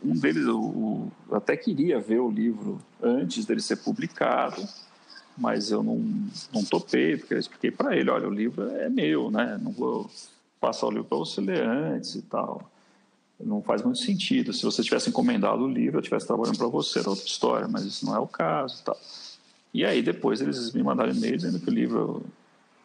[0.03, 4.61] Um deles, eu, eu até queria ver o livro antes dele ser publicado,
[5.37, 5.97] mas eu não,
[6.51, 9.59] não topei, porque eu expliquei para ele: olha, o livro é meu, né?
[9.61, 10.09] Não vou
[10.59, 12.69] passar o livro para você ler antes e tal.
[13.39, 14.53] Não faz muito sentido.
[14.53, 17.83] Se você tivesse encomendado o livro, eu estivesse trabalhando para você, era outra história, mas
[17.83, 18.97] isso não é o caso e tal.
[19.73, 22.23] E aí depois eles me mandaram e-mail dizendo que o livro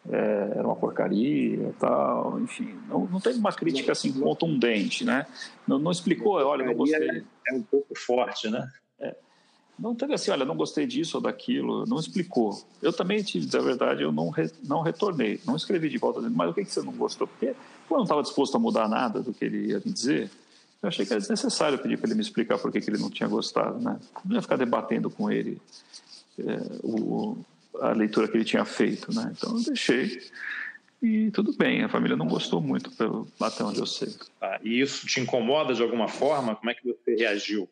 [0.07, 5.25] é, era uma porcaria tal, enfim, não, não teve uma crítica assim contundente, né?
[5.67, 7.23] Não, não explicou, olha, não gostei.
[7.47, 8.67] É um pouco forte, né?
[8.99, 9.15] É,
[9.77, 12.61] não teve assim, olha, não gostei disso ou daquilo, não explicou.
[12.81, 16.21] Eu também, te dizer a verdade, eu não, re, não retornei, não escrevi de volta,
[16.21, 17.27] mas o que, que você não gostou?
[17.27, 20.29] Porque eu não estava disposto a mudar nada do que ele ia me dizer,
[20.81, 23.09] eu achei que era desnecessário pedir para ele me explicar por que, que ele não
[23.09, 23.99] tinha gostado, né?
[24.23, 25.61] Não ia ficar debatendo com ele
[26.39, 27.37] é, o,
[27.81, 29.33] a leitura que ele tinha feito, né?
[29.35, 30.21] Então eu deixei
[31.01, 31.83] e tudo bem.
[31.83, 34.13] A família não gostou muito, pelo, até onde eu sei.
[34.41, 36.55] Ah, e isso te incomoda de alguma forma?
[36.55, 37.69] Como é que você reagiu?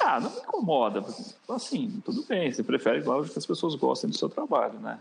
[0.00, 1.04] Ah, não me incomoda.
[1.48, 2.52] Assim, tudo bem.
[2.52, 4.98] Você prefere, lógico, que as pessoas gostem do seu trabalho, né?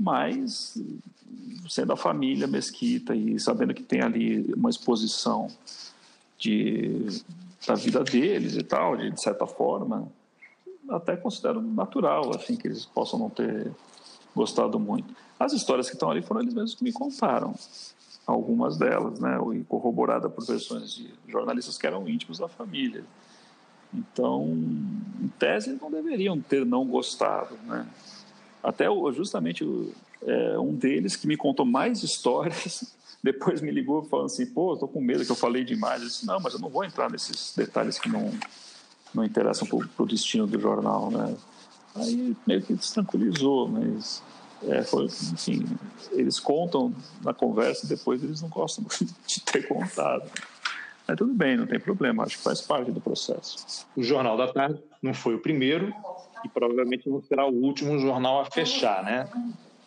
[0.00, 0.78] Mas
[1.68, 5.48] sendo a família mesquita e sabendo que tem ali uma exposição
[6.38, 7.06] de
[7.66, 10.10] da vida deles e tal, de, de certa forma,
[10.90, 13.70] até considero natural, assim, que eles possam não ter
[14.34, 15.14] gostado muito.
[15.38, 17.54] As histórias que estão ali foram eles mesmos que me contaram,
[18.26, 23.04] algumas delas, né, e corroborada por versões de jornalistas que eram íntimos da família.
[23.92, 24.44] Então,
[25.22, 27.86] em tese, não deveriam ter não gostado, né?
[28.62, 29.64] Até justamente
[30.22, 34.88] é, um deles que me contou mais histórias depois me ligou falando assim, pô, estou
[34.88, 36.02] com medo que eu falei demais.
[36.02, 38.30] Eu disse, não, mas eu não vou entrar nesses detalhes que não
[39.14, 41.36] não interessam para o destino do jornal, né?
[41.94, 44.22] Aí meio que destranquilizou, mas
[44.62, 45.64] é, foi, enfim,
[46.12, 46.92] eles contam
[47.22, 48.84] na conversa e depois eles não gostam
[49.26, 50.30] de ter contado.
[51.06, 53.86] Mas tudo bem, não tem problema, acho que faz parte do processo.
[53.96, 55.92] O Jornal da Tarde não foi o primeiro
[56.44, 59.28] e provavelmente não será o último jornal a fechar, né?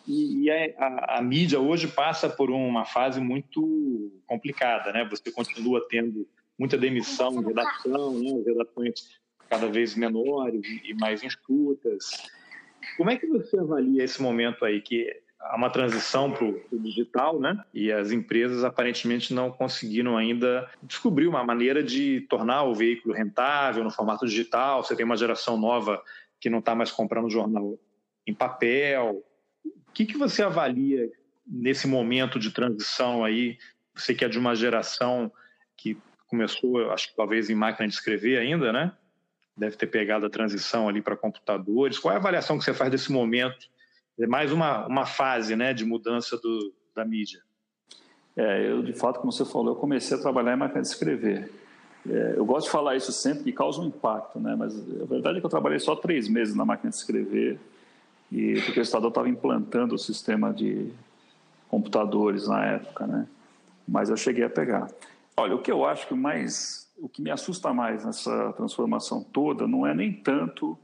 [0.06, 5.06] E, e a, a, a mídia hoje passa por uma fase muito complicada, né?
[5.08, 6.26] Você continua tendo
[6.58, 8.42] muita demissão de redação, né?
[8.46, 12.28] redações cada vez menores e mais enxutas.
[12.96, 15.08] Como é que você avalia esse momento aí que
[15.42, 17.62] há uma transição para o digital, né?
[17.74, 23.82] E as empresas aparentemente não conseguiram ainda descobrir uma maneira de tornar o veículo rentável
[23.82, 24.82] no formato digital.
[24.82, 26.02] Você tem uma geração nova
[26.40, 27.78] que não está mais comprando jornal
[28.26, 29.22] em papel.
[29.64, 31.10] O que, que você avalia
[31.46, 33.58] nesse momento de transição aí?
[33.94, 35.30] Você que é de uma geração
[35.76, 35.98] que
[36.32, 38.90] começou, acho que talvez em máquina de escrever ainda, né?
[39.54, 41.98] Deve ter pegado a transição ali para computadores.
[41.98, 43.68] Qual é a avaliação que você faz desse momento?
[44.18, 47.42] É mais uma, uma fase né, de mudança do, da mídia.
[48.34, 51.52] É, eu, de fato, como você falou, eu comecei a trabalhar em máquina de escrever.
[52.08, 54.56] É, eu gosto de falar isso sempre, que causa um impacto, né?
[54.56, 57.60] mas a verdade é que eu trabalhei só três meses na máquina de escrever,
[58.30, 60.90] e porque o Estado estava implantando o sistema de
[61.68, 63.28] computadores na época, né?
[63.86, 64.88] mas eu cheguei a pegar.
[65.36, 69.66] Olha, o que eu acho que mais, o que me assusta mais nessa transformação toda
[69.66, 70.78] não é nem tanto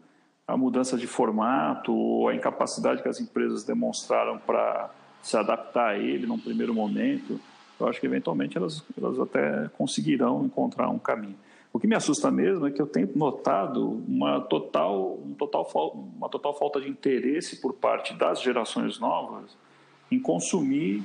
[0.46, 4.90] a mudança de formato ou a incapacidade que as empresas demonstraram para
[5.22, 7.38] se adaptar a ele num primeiro momento.
[7.78, 11.36] Eu acho que eventualmente elas, elas até conseguirão encontrar um caminho.
[11.70, 16.28] O que me assusta mesmo é que eu tenho notado uma total, um total, uma
[16.30, 19.54] total falta de interesse por parte das gerações novas
[20.10, 21.04] em consumir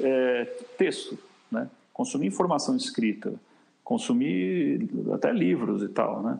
[0.00, 0.44] é,
[0.78, 1.18] texto,
[1.52, 1.68] né?
[1.98, 3.34] Consumir informação escrita,
[3.82, 6.38] consumir até livros e tal, né?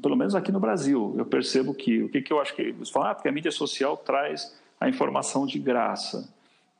[0.00, 2.88] Pelo menos aqui no Brasil, eu percebo que o que, que eu acho que eles
[2.88, 6.32] falam, ah, porque a mídia social traz a informação de graça.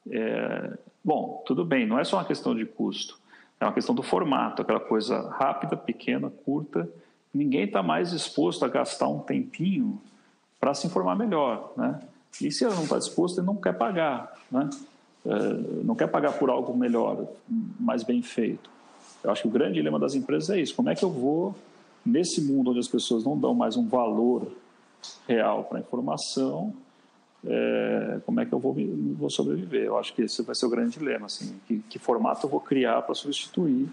[0.09, 3.18] É, bom, tudo bem, não é só uma questão de custo,
[3.61, 6.88] é uma questão do formato, aquela coisa rápida, pequena, curta.
[7.34, 10.01] Ninguém está mais disposto a gastar um tempinho
[10.61, 12.01] para se informar melhor, né?
[12.40, 14.70] E se ele não está disposto, ele não quer pagar, né?
[15.26, 17.26] É, não quer pagar por algo melhor,
[17.78, 18.70] mais bem feito.
[19.22, 21.54] Eu acho que o grande dilema das empresas é isso: como é que eu vou,
[22.04, 24.50] nesse mundo onde as pessoas não dão mais um valor
[25.26, 26.74] real para a informação,
[27.46, 28.76] é, como é que eu vou,
[29.16, 29.84] vou, sobreviver?
[29.84, 32.60] Eu acho que esse vai ser o grande dilema: assim, que, que formato eu vou
[32.60, 33.88] criar para substituir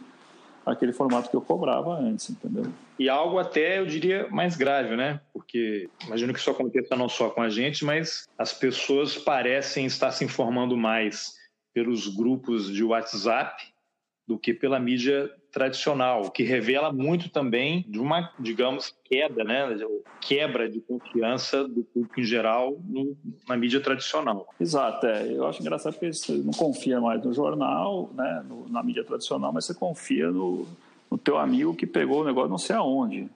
[0.65, 2.65] aquele formato que eu cobrava antes, entendeu?
[2.97, 5.21] E algo até, eu diria, mais grave, né?
[5.31, 10.11] Porque imagino que isso aconteça não só com a gente, mas as pessoas parecem estar
[10.11, 11.35] se informando mais
[11.73, 13.74] pelos grupos de WhatsApp
[14.27, 19.77] do que pela mídia tradicional, que revela muito também de uma, digamos, queda, né,
[20.19, 23.15] quebra de confiança do público em geral no,
[23.47, 24.47] na mídia tradicional.
[24.59, 25.31] Exato, é.
[25.31, 29.53] eu acho engraçado porque você não confia mais no jornal, né, no, na mídia tradicional,
[29.53, 30.67] mas você confia no,
[31.09, 33.29] no teu amigo que pegou o negócio não sei aonde,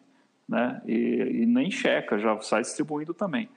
[0.47, 3.47] né, e, e nem checa, já sai distribuindo também.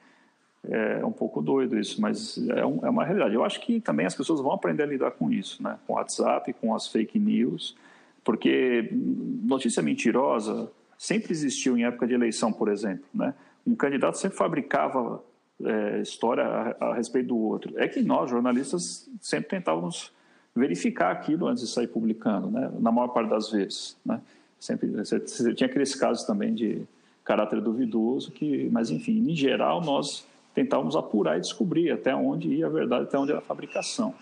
[0.68, 3.34] É um pouco doido isso, mas é, um, é, uma realidade.
[3.34, 5.76] Eu acho que também as pessoas vão aprender a lidar com isso, né?
[5.86, 7.76] com o WhatsApp, com as fake news,
[8.22, 13.04] porque notícia mentirosa sempre existiu em época de eleição, por exemplo.
[13.12, 13.34] Né?
[13.66, 15.20] Um candidato sempre fabricava
[15.64, 17.76] é, história a, a, respeito do outro.
[17.76, 20.12] É que nós, jornalistas, sempre tentávamos
[20.54, 22.70] verificar aquilo antes de sair publicando, né?
[22.78, 23.96] na maior parte das vezes.
[24.06, 24.20] Né?
[24.60, 26.82] Sempre, você, você tinha aqueles casos também de
[27.24, 30.24] caráter duvidoso, que, mas enfim, em geral, nós
[30.54, 34.14] tentávamos apurar e descobrir até onde ia a verdade, até onde era a fabricação.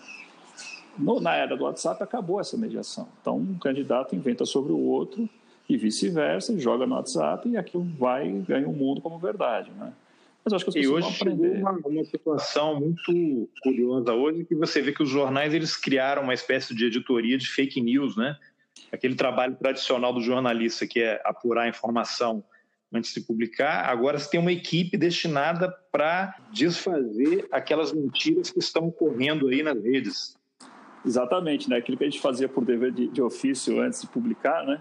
[0.97, 3.07] No, na era do WhatsApp acabou essa mediação.
[3.21, 5.29] Então, um candidato inventa sobre o outro
[5.67, 9.93] e vice-versa, joga no WhatsApp e aquilo vai e ganha o mundo como verdade, né?
[10.43, 11.61] Mas acho que as pessoas e hoje aprender.
[11.61, 16.33] Uma, uma situação muito curiosa hoje que você vê que os jornais eles criaram uma
[16.33, 18.35] espécie de editoria de fake news, né?
[18.91, 22.43] Aquele trabalho tradicional do jornalista que é apurar a informação
[22.93, 28.91] antes de publicar, agora você tem uma equipe destinada para desfazer aquelas mentiras que estão
[28.91, 30.37] correndo aí nas redes.
[31.05, 31.77] Exatamente, né?
[31.77, 34.79] Aquilo que a gente fazia por dever de, de, ofício antes de publicar, né?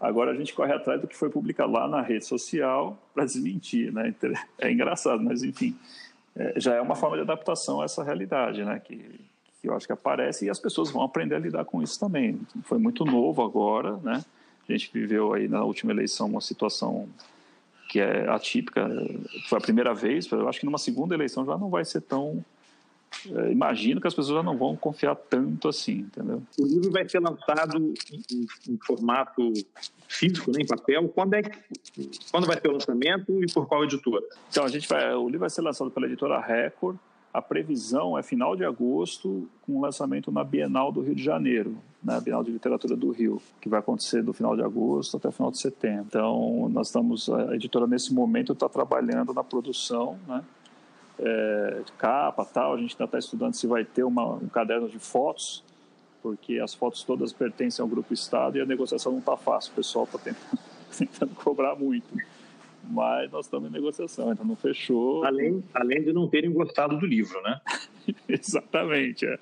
[0.00, 3.92] Agora a gente corre atrás do que foi publicado lá na rede social para desmentir,
[3.92, 4.14] né?
[4.58, 5.76] É engraçado, mas enfim,
[6.36, 8.78] é, já é uma forma de adaptação a essa realidade, né?
[8.78, 9.20] Que,
[9.60, 12.38] que eu acho que aparece e as pessoas vão aprender a lidar com isso também.
[12.64, 14.22] Foi muito novo agora, né?
[14.68, 17.08] A gente viveu aí na última eleição uma situação
[17.88, 18.88] que é atípica,
[19.48, 22.44] foi a primeira vez, eu acho que numa segunda eleição já não vai ser tão
[23.32, 26.42] é, imagino que as pessoas já não vão confiar tanto assim, entendeu?
[26.58, 29.52] O livro vai ser lançado em, em formato
[30.08, 31.08] físico, né, em papel.
[31.08, 31.42] Quando é
[32.30, 34.22] quando vai ter o lançamento e por qual editora?
[34.50, 36.96] Então a gente vai, o livro vai ser lançado pela editora Record.
[37.36, 42.14] A previsão é final de agosto, com lançamento na Bienal do Rio de Janeiro, na
[42.14, 45.32] né, Bienal de Literatura do Rio, que vai acontecer do final de agosto até o
[45.32, 46.06] final de setembro.
[46.08, 50.42] Então, nós estamos, a editora nesse momento está trabalhando na produção, né?
[51.18, 52.72] É, capa tal.
[52.72, 55.62] A gente ainda está estudando se vai ter uma, um caderno de fotos,
[56.22, 59.72] porque as fotos todas pertencem ao Grupo Estado e a negociação não está fácil.
[59.72, 60.58] O pessoal está tentando,
[60.96, 62.06] tentando, cobrar muito
[62.88, 65.24] mas nós estamos em negociação, então não fechou.
[65.24, 67.60] Além, além de não terem gostado do livro, né?
[68.28, 69.38] Exatamente, é.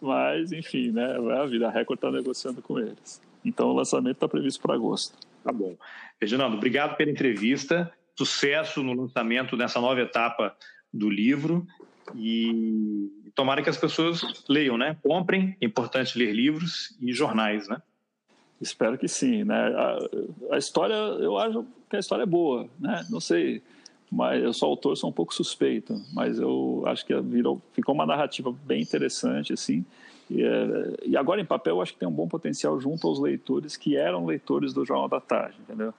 [0.00, 1.16] Mas, enfim, né?
[1.40, 3.20] A vida, a Record está negociando com eles.
[3.44, 5.16] Então o lançamento está previsto para agosto.
[5.42, 5.76] Tá bom.
[6.20, 7.92] Reginaldo, obrigado pela entrevista.
[8.16, 10.54] Sucesso no lançamento dessa nova etapa
[10.92, 11.66] do livro.
[12.14, 14.96] E tomara que as pessoas leiam, né?
[15.02, 17.80] Comprem, é importante ler livros e jornais, né?
[18.60, 19.54] Espero que sim, né?
[19.54, 19.98] A,
[20.54, 23.06] a, história, eu acho que a história é boa, né?
[23.08, 23.62] Não sei,
[24.10, 28.04] mas eu sou autor, sou um pouco suspeito, mas eu acho que virou, ficou uma
[28.04, 29.84] narrativa bem interessante, assim.
[30.28, 33.18] E, é, e, agora em papel eu acho que tem um bom potencial junto aos
[33.18, 35.94] leitores que eram leitores do Jornal da Tarde, entendeu?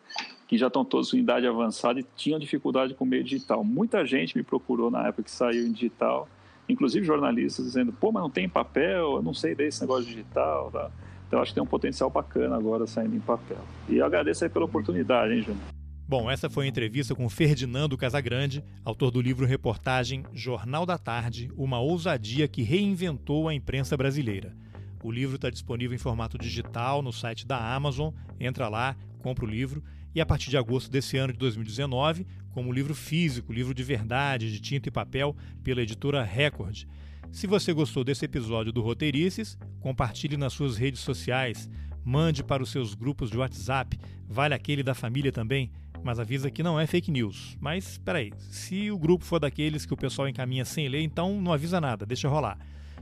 [0.47, 3.63] Que já estão todos em idade avançada e tinham dificuldade com o meio digital.
[3.63, 6.29] Muita gente me procurou na época que saiu em digital,
[6.69, 10.91] inclusive jornalistas dizendo, pô, mas não tem papel, eu não sei desse negócio digital, tá?
[11.31, 13.57] Então acho que tem um potencial bacana agora saindo em papel.
[13.87, 15.63] E eu agradeço aí pela oportunidade, hein, Júnior?
[16.05, 21.49] Bom, essa foi a entrevista com Ferdinando Casagrande, autor do livro reportagem Jornal da Tarde,
[21.55, 24.53] uma ousadia que reinventou a imprensa brasileira.
[25.01, 28.13] O livro está disponível em formato digital no site da Amazon.
[28.37, 29.81] Entra lá, compra o livro
[30.13, 34.51] e a partir de agosto desse ano de 2019, como livro físico, livro de verdade,
[34.51, 36.83] de tinta e papel, pela editora Record.
[37.31, 41.69] Se você gostou desse episódio do Roteirices, compartilhe nas suas redes sociais,
[42.03, 45.71] mande para os seus grupos de WhatsApp, vale aquele da família também,
[46.03, 47.57] mas avisa que não é fake news.
[47.59, 51.41] Mas espera aí, se o grupo for daqueles que o pessoal encaminha sem ler, então
[51.41, 52.57] não avisa nada, deixa rolar.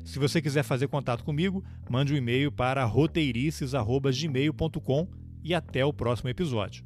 [0.06, 5.08] Se você quiser fazer contato comigo, mande um e-mail para roteirices.gmail.com
[5.44, 6.84] e até o próximo episódio.